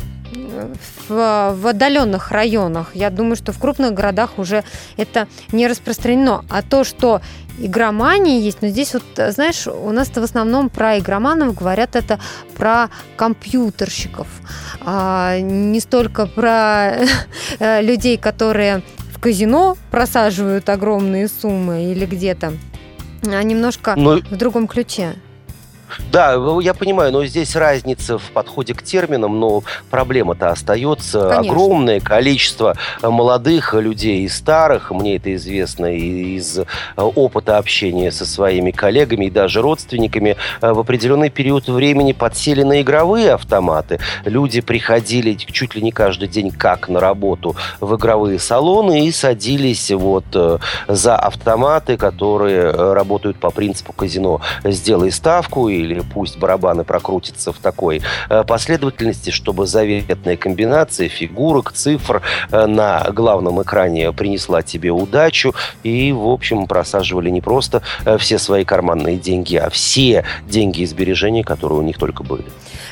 в, 1.08 1.56
в 1.56 1.68
отдаленных 1.68 2.32
районах. 2.32 2.92
Я 2.94 3.10
думаю, 3.10 3.36
что 3.36 3.52
в 3.52 3.60
крупных 3.60 3.94
городах 3.94 4.38
уже 4.38 4.64
это 4.98 5.28
не 5.52 5.68
распространено. 5.68 6.44
А 6.50 6.62
то, 6.62 6.84
что 6.84 7.22
игромания 7.60 8.40
есть, 8.40 8.62
но 8.62 8.68
здесь 8.68 8.94
вот, 8.94 9.04
знаешь, 9.32 9.68
у 9.68 9.92
нас-то 9.92 10.22
в 10.22 10.24
основном 10.24 10.70
про 10.70 11.00
игроманов 11.00 11.56
говорят 11.56 11.96
это 11.96 12.20
про 12.56 12.90
компьютерщиков, 13.16 14.28
а 14.82 15.40
не 15.40 15.80
столько 15.80 16.26
про 16.26 16.96
э, 17.60 17.82
людей, 17.82 18.18
которые 18.18 18.82
в 19.14 19.20
казино 19.20 19.78
просаживают 19.92 20.70
огромные 20.70 21.28
суммы 21.28 21.92
или 21.92 22.06
где-то, 22.06 22.54
а 23.24 23.44
немножко 23.44 23.94
но... 23.96 24.18
в 24.18 24.36
другом 24.36 24.68
ключе. 24.68 25.16
Да, 26.12 26.36
я 26.62 26.74
понимаю, 26.74 27.12
но 27.12 27.26
здесь 27.26 27.56
разница 27.56 28.18
в 28.18 28.32
подходе 28.32 28.74
к 28.74 28.84
терминам, 28.84 29.40
но 29.40 29.64
проблема-то 29.90 30.50
остается. 30.50 31.30
Конечно. 31.30 31.52
Огромное 31.52 32.00
количество 32.00 32.76
э, 33.02 33.10
молодых 33.10 33.74
людей 33.74 34.24
и 34.24 34.28
старых, 34.28 34.92
мне 34.92 35.18
это 35.18 35.34
известно 35.36 35.88
из 35.94 36.60
э, 36.60 36.66
опыта 36.98 37.58
общения 37.58 38.12
со 38.12 38.26
своими 38.26 38.72
коллегами 38.72 39.26
и 39.26 39.30
даже 39.30 39.62
родственниками, 39.62 40.38
э, 40.62 40.72
в 40.72 40.80
определенный 40.80 41.30
период 41.30 41.68
времени 41.68 42.14
подсели 42.14 42.64
на 42.64 42.82
игровые 42.82 43.34
автоматы. 43.34 44.00
Люди 44.26 44.62
приходили 44.62 45.34
чуть 45.34 45.76
ли 45.76 45.82
не 45.82 45.92
каждый 45.92 46.28
день 46.28 46.52
как 46.52 46.90
на 46.90 47.00
работу 47.00 47.56
в 47.80 47.96
игровые 47.96 48.40
салоны 48.40 49.08
и 49.08 49.12
садились 49.12 49.92
вот 49.92 50.26
за 50.88 51.16
автоматы, 51.16 51.98
которые 51.98 52.72
работают 52.72 53.38
по 53.38 53.50
принципу 53.50 53.94
казино. 53.94 54.42
Сделай 54.64 55.12
ставку 55.12 55.70
или 55.76 56.02
пусть 56.02 56.38
барабаны 56.38 56.84
прокрутятся 56.84 57.52
в 57.52 57.58
такой 57.60 58.02
э, 58.30 58.44
последовательности, 58.44 59.30
чтобы 59.30 59.66
заветная 59.68 60.38
комбинация 60.38 61.10
фигурок, 61.10 61.72
цифр 61.72 62.22
э, 62.52 62.66
на 62.66 63.06
главном 63.12 63.62
экране 63.62 64.12
принесла 64.12 64.62
тебе 64.62 64.92
удачу. 64.92 65.54
И, 65.84 66.12
в 66.12 66.28
общем, 66.28 66.68
просаживали 66.68 67.30
не 67.30 67.42
просто 67.42 67.82
э, 68.06 68.18
все 68.18 68.40
свои 68.40 68.66
карманные 68.66 69.18
деньги, 69.18 69.56
а 69.56 69.70
все 69.70 70.26
деньги 70.48 70.82
и 70.82 70.86
сбережения, 70.86 71.44
которые 71.44 71.80
у 71.80 71.84
них 71.84 71.98
только 71.98 72.24
были. 72.24 72.46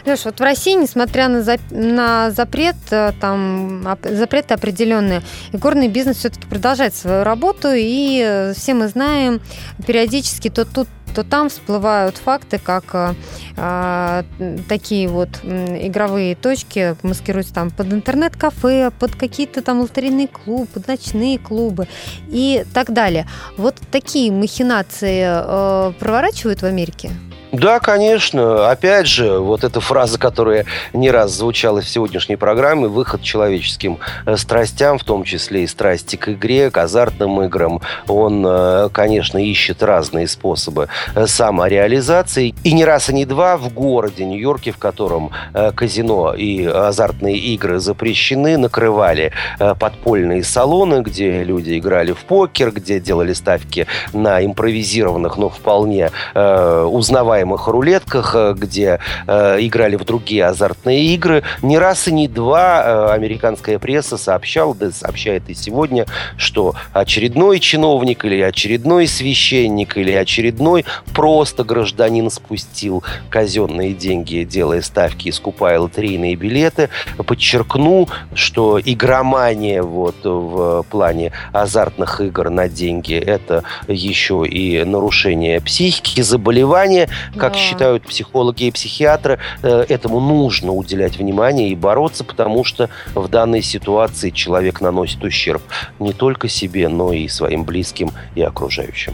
Леш, 0.06 0.26
вот 0.26 0.40
в 0.40 0.44
России, 0.44 0.74
несмотря 0.74 1.30
на, 1.30 1.42
за, 1.42 1.58
на 1.70 2.32
запрет, 2.32 2.76
там, 3.22 3.88
запреты 4.04 4.54
определенные, 4.54 5.22
игорный 5.54 5.88
бизнес 5.88 6.18
все-таки 6.18 6.46
продолжает 6.48 6.94
свою 6.94 7.24
работу, 7.24 7.70
и 7.74 8.52
все 8.56 8.74
мы 8.74 8.88
знаем, 8.88 9.42
периодически 9.86 10.50
то 10.50 10.66
тут 10.66 10.88
то 11.14 11.24
там 11.24 11.49
всплывают 11.49 12.18
факты, 12.18 12.59
как 12.59 12.84
э, 12.93 13.14
а, 13.57 14.26
такие 14.68 15.07
вот 15.07 15.30
игровые 15.43 16.36
точки 16.36 16.95
маскируются 17.03 17.53
там 17.53 17.72
под 17.72 17.93
интернет-кафе, 17.93 18.91
под 18.99 19.16
какие-то 19.16 19.61
там 19.61 19.82
лотерейные 19.82 20.28
клубы, 20.28 20.68
под 20.68 20.88
ночные 20.88 21.38
клубы 21.38 21.88
и 22.28 22.66
так 22.74 22.91
далее. 22.91 23.28
Вот 23.57 23.76
такие 23.91 24.32
махинации 24.32 25.24
э, 25.26 25.93
проворачивают 25.99 26.61
в 26.61 26.66
Америке? 26.66 27.11
Да, 27.54 27.80
конечно. 27.80 28.72
Опять 28.72 29.06
же, 29.06 29.38
вот 29.38 29.64
эта 29.64 29.80
фраза, 29.80 30.18
которая 30.18 30.66
не 30.91 31.12
раз 31.12 31.34
звучала 31.34 31.82
в 31.82 31.88
сегодняшней 31.88 32.36
программе, 32.36 32.88
выход 32.88 33.22
человеческим 33.22 33.99
э, 34.26 34.38
страстям, 34.38 34.97
в 34.97 35.04
том 35.04 35.24
числе 35.24 35.64
и 35.64 35.68
страсти 35.68 36.16
к 36.16 36.30
игре, 36.30 36.72
к 36.72 36.78
азартным 36.80 37.43
играм, 37.43 37.80
он, 38.08 38.43
э, 38.43 38.89
конечно, 38.91 39.38
ищет 39.38 39.84
разные 39.84 40.28
способы 40.28 40.88
э, 41.14 41.28
самореализации. 41.28 42.56
И 42.64 42.74
не 42.74 42.86
раз, 42.86 43.12
и 43.12 43.14
не 43.14 43.24
два 43.24 43.58
в 43.58 43.72
городе 43.72 44.26
Нью-Йорке, 44.26 44.72
в 44.72 44.80
котором 44.80 45.30
казино 45.76 46.34
и 46.34 46.66
азартные 46.66 47.38
игры 47.38 47.80
запрещены, 47.80 48.58
накрывали 48.58 49.32
подпольные 49.80 50.43
салоны, 50.43 51.01
где 51.01 51.43
люди 51.43 51.78
играли 51.78 52.14
в 52.14 52.24
покер, 52.26 52.72
где 52.72 52.99
делали 52.99 53.34
ставки 53.34 53.86
на 54.12 54.43
импровизированных, 54.43 55.38
но 55.38 55.49
вполне 55.49 56.10
узнаваемых 56.34 57.43
называемых 57.44 57.68
рулетках, 57.68 58.36
э, 58.36 58.54
где 58.58 59.00
э, 59.28 59.58
играли 59.60 59.96
в 59.96 60.06
другие 60.06 60.46
азартные 60.46 61.06
игры. 61.14 61.44
Ни 61.62 61.76
раз 61.76 62.08
и 62.08 62.12
не 62.12 62.28
два 62.28 62.84
э, 62.84 63.14
американская 63.14 63.80
пресса 63.80 64.18
сообщала, 64.18 64.76
да 64.76 64.91
сообщает 64.91 65.50
и 65.50 65.54
сегодня, 65.54 66.06
что 66.38 66.76
очередной 66.94 67.60
чиновник 67.60 68.26
или 68.26 68.41
очередной 68.41 69.08
священник 69.08 69.98
или 69.98 70.12
очередной 70.12 70.86
просто 71.14 71.64
гражданин 71.64 72.30
спустил 72.30 73.04
казенные 73.30 73.94
деньги, 73.94 74.44
делая 74.44 74.82
ставки 74.82 75.28
и 75.28 75.32
скупая 75.32 75.80
лотерейные 75.80 76.36
билеты. 76.36 76.89
Подчеркну, 77.18 78.08
что 78.34 78.80
игромания 78.84 79.82
вот 79.82 80.16
в 80.24 80.84
плане 80.89 81.32
азартных 81.52 82.22
игр 82.22 82.50
на 82.50 82.70
деньги– 82.70 83.16
это 83.16 83.64
еще 83.88 84.46
и 84.46 84.84
нарушение 84.84 85.60
психики, 85.62 86.22
заболевания, 86.22 87.10
как 87.38 87.54
да. 87.54 87.60
считают 87.60 88.04
психологи 88.04 88.66
и 88.66 88.72
психиатры, 88.72 89.40
э, 89.62 89.86
этому 89.90 90.20
нужно 90.20 90.72
уделять 90.72 91.18
внимание 91.18 91.70
и 91.70 91.76
бороться, 91.76 92.24
потому 92.24 92.64
что 92.64 92.90
в 93.16 93.28
данной 93.28 93.62
ситуации 93.62 94.30
человек 94.30 94.82
наносит 94.82 95.24
ущерб 95.24 95.62
не 96.00 96.14
только 96.14 96.48
себе, 96.48 96.90
но 96.90 97.14
и 97.14 97.28
своим 97.28 97.64
близким 97.64 98.12
и 98.36 98.42
окружающим. 98.42 99.14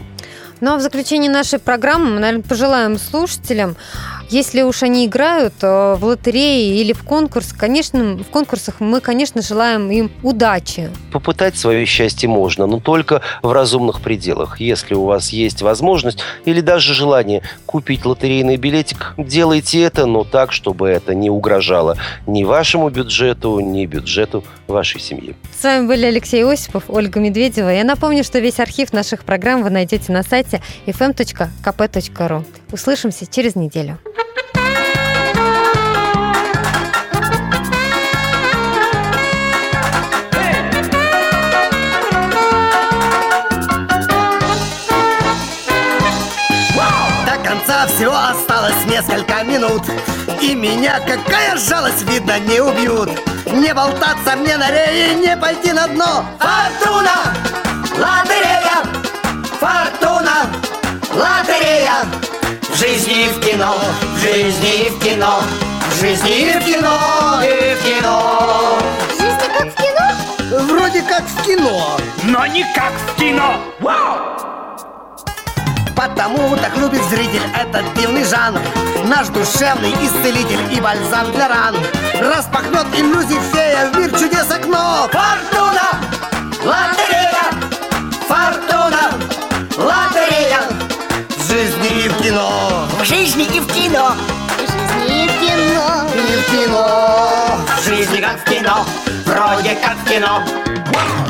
Ну 0.60 0.74
а 0.74 0.76
в 0.76 0.80
заключении 0.82 1.28
нашей 1.28 1.58
программы 1.58 2.10
мы, 2.10 2.20
наверное, 2.20 2.42
пожелаем 2.42 2.98
слушателям 2.98 3.76
если 4.30 4.62
уж 4.62 4.82
они 4.82 5.06
играют 5.06 5.54
э, 5.62 5.96
в 5.98 6.04
лотереи 6.04 6.80
или 6.80 6.92
в 6.92 7.02
конкурс, 7.02 7.52
конечно, 7.52 8.16
в 8.16 8.30
конкурсах 8.30 8.76
мы, 8.78 9.00
конечно, 9.00 9.42
желаем 9.42 9.90
им 9.90 10.10
удачи. 10.22 10.90
Попытать 11.12 11.58
свое 11.58 11.84
счастье 11.84 12.28
можно, 12.28 12.66
но 12.66 12.78
только 12.78 13.22
в 13.42 13.52
разумных 13.52 14.00
пределах. 14.00 14.60
Если 14.60 14.94
у 14.94 15.04
вас 15.04 15.30
есть 15.30 15.62
возможность 15.62 16.20
или 16.44 16.60
даже 16.60 16.94
желание 16.94 17.42
купить 17.66 18.04
лотерейный 18.04 18.56
билетик, 18.56 19.14
делайте 19.18 19.82
это, 19.82 20.06
но 20.06 20.24
так, 20.24 20.52
чтобы 20.52 20.88
это 20.88 21.14
не 21.14 21.28
угрожало 21.28 21.96
ни 22.26 22.44
вашему 22.44 22.88
бюджету, 22.88 23.58
ни 23.60 23.84
бюджету 23.86 24.44
вашей 24.68 25.00
семьи. 25.00 25.34
С 25.58 25.64
вами 25.64 25.86
были 25.86 26.06
Алексей 26.06 26.44
Осипов, 26.44 26.84
Ольга 26.88 27.18
Медведева. 27.18 27.68
Я 27.68 27.84
напомню, 27.84 28.22
что 28.22 28.38
весь 28.38 28.60
архив 28.60 28.92
наших 28.92 29.24
программ 29.24 29.62
вы 29.62 29.70
найдете 29.70 30.12
на 30.12 30.22
сайте 30.22 30.62
fm.kp.ru. 30.86 32.44
Услышимся 32.72 33.26
через 33.26 33.56
неделю. 33.56 33.98
Осталось 48.40 48.84
несколько 48.86 49.42
минут. 49.44 49.82
И 50.40 50.54
меня, 50.54 51.00
какая 51.00 51.56
жалость, 51.56 52.02
видно, 52.02 52.38
не 52.40 52.60
убьют. 52.60 53.10
Не 53.46 53.74
болтаться 53.74 54.36
мне 54.36 54.56
на 54.56 54.70
рее, 54.70 55.14
не 55.14 55.36
пойти 55.36 55.72
на 55.72 55.86
дно. 55.88 56.24
Фортуна, 56.38 57.34
лотерея! 57.98 58.82
Фортуна, 59.60 60.46
лотерея! 61.14 62.06
В 62.68 62.76
жизни 62.76 63.24
и 63.24 63.28
в 63.28 63.40
кино, 63.40 63.76
в 64.14 64.20
жизни 64.20 64.86
и 64.86 64.90
в 64.90 64.98
кино 65.00 65.42
В 65.90 66.00
жизни 66.00 66.50
и 66.50 66.58
в 66.58 66.64
кино, 66.64 67.42
и 67.42 67.74
в 67.74 67.82
кино. 67.84 68.78
В 69.08 69.20
жизни 69.20 69.48
как 69.58 69.68
в 69.68 69.76
кино? 69.76 70.66
Вроде 70.66 71.02
как 71.02 71.24
в 71.24 71.42
кино. 71.44 71.98
Но 72.24 72.46
не 72.46 72.62
как 72.74 72.92
в 72.92 73.18
кино. 73.18 73.56
Вау! 73.80 74.39
Потому 76.00 76.56
так 76.56 76.74
любит 76.78 77.02
зритель 77.10 77.42
этот 77.54 77.92
дивный 77.92 78.24
жанр 78.24 78.58
Наш 79.04 79.28
душевный 79.28 79.92
исцелитель 80.02 80.74
и 80.74 80.80
бальзам 80.80 81.30
для 81.32 81.46
ран 81.46 81.76
Распахнет 82.18 82.86
иллюзий 82.96 83.38
фея 83.52 83.90
в 83.90 83.98
мир 83.98 84.10
чудес 84.18 84.50
окно 84.50 85.10
Фортуна! 85.12 86.00
Лотерея! 86.64 87.52
Фортуна! 88.26 89.10
Лотерея! 89.76 90.62
В 91.36 91.46
жизни 91.46 92.04
и 92.04 92.08
в 92.08 92.22
кино! 92.22 92.88
В 92.98 93.04
жизни 93.04 93.44
и 93.44 93.60
в 93.60 93.66
кино! 93.66 94.14
В 94.56 95.06
жизни 95.06 95.24
и 95.24 95.28
в 95.28 95.38
кино! 95.38 95.50
кино, 95.50 96.06
и 96.14 96.36
в 96.36 96.50
кино. 96.50 97.60
В 97.76 97.84
жизни 97.84 98.20
как 98.22 98.40
в 98.40 98.44
кино, 98.44 98.86
вроде 99.26 99.74
как 99.74 99.96
в 99.98 100.08
кино. 100.08 101.29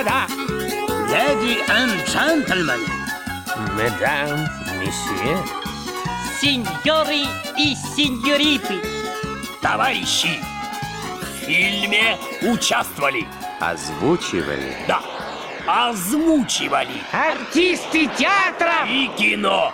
Господа, 0.00 0.26
леди 1.08 1.58
и 1.58 2.10
джентльмены, 2.10 2.86
Медам, 3.76 4.48
месье. 4.78 5.38
сеньоры 6.40 7.26
и 7.56 7.74
сеньориты, 7.74 8.80
товарищи, 9.60 10.40
в 11.20 11.44
фильме 11.46 12.16
участвовали. 12.42 13.26
Озвучивали. 13.60 14.74
Да, 14.88 15.00
озвучивали. 15.66 17.02
Артисты 17.12 18.08
театра 18.16 18.86
И 18.88 19.10
кино. 19.18 19.72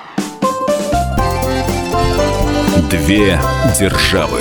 Две 2.90 3.40
державы. 3.78 4.40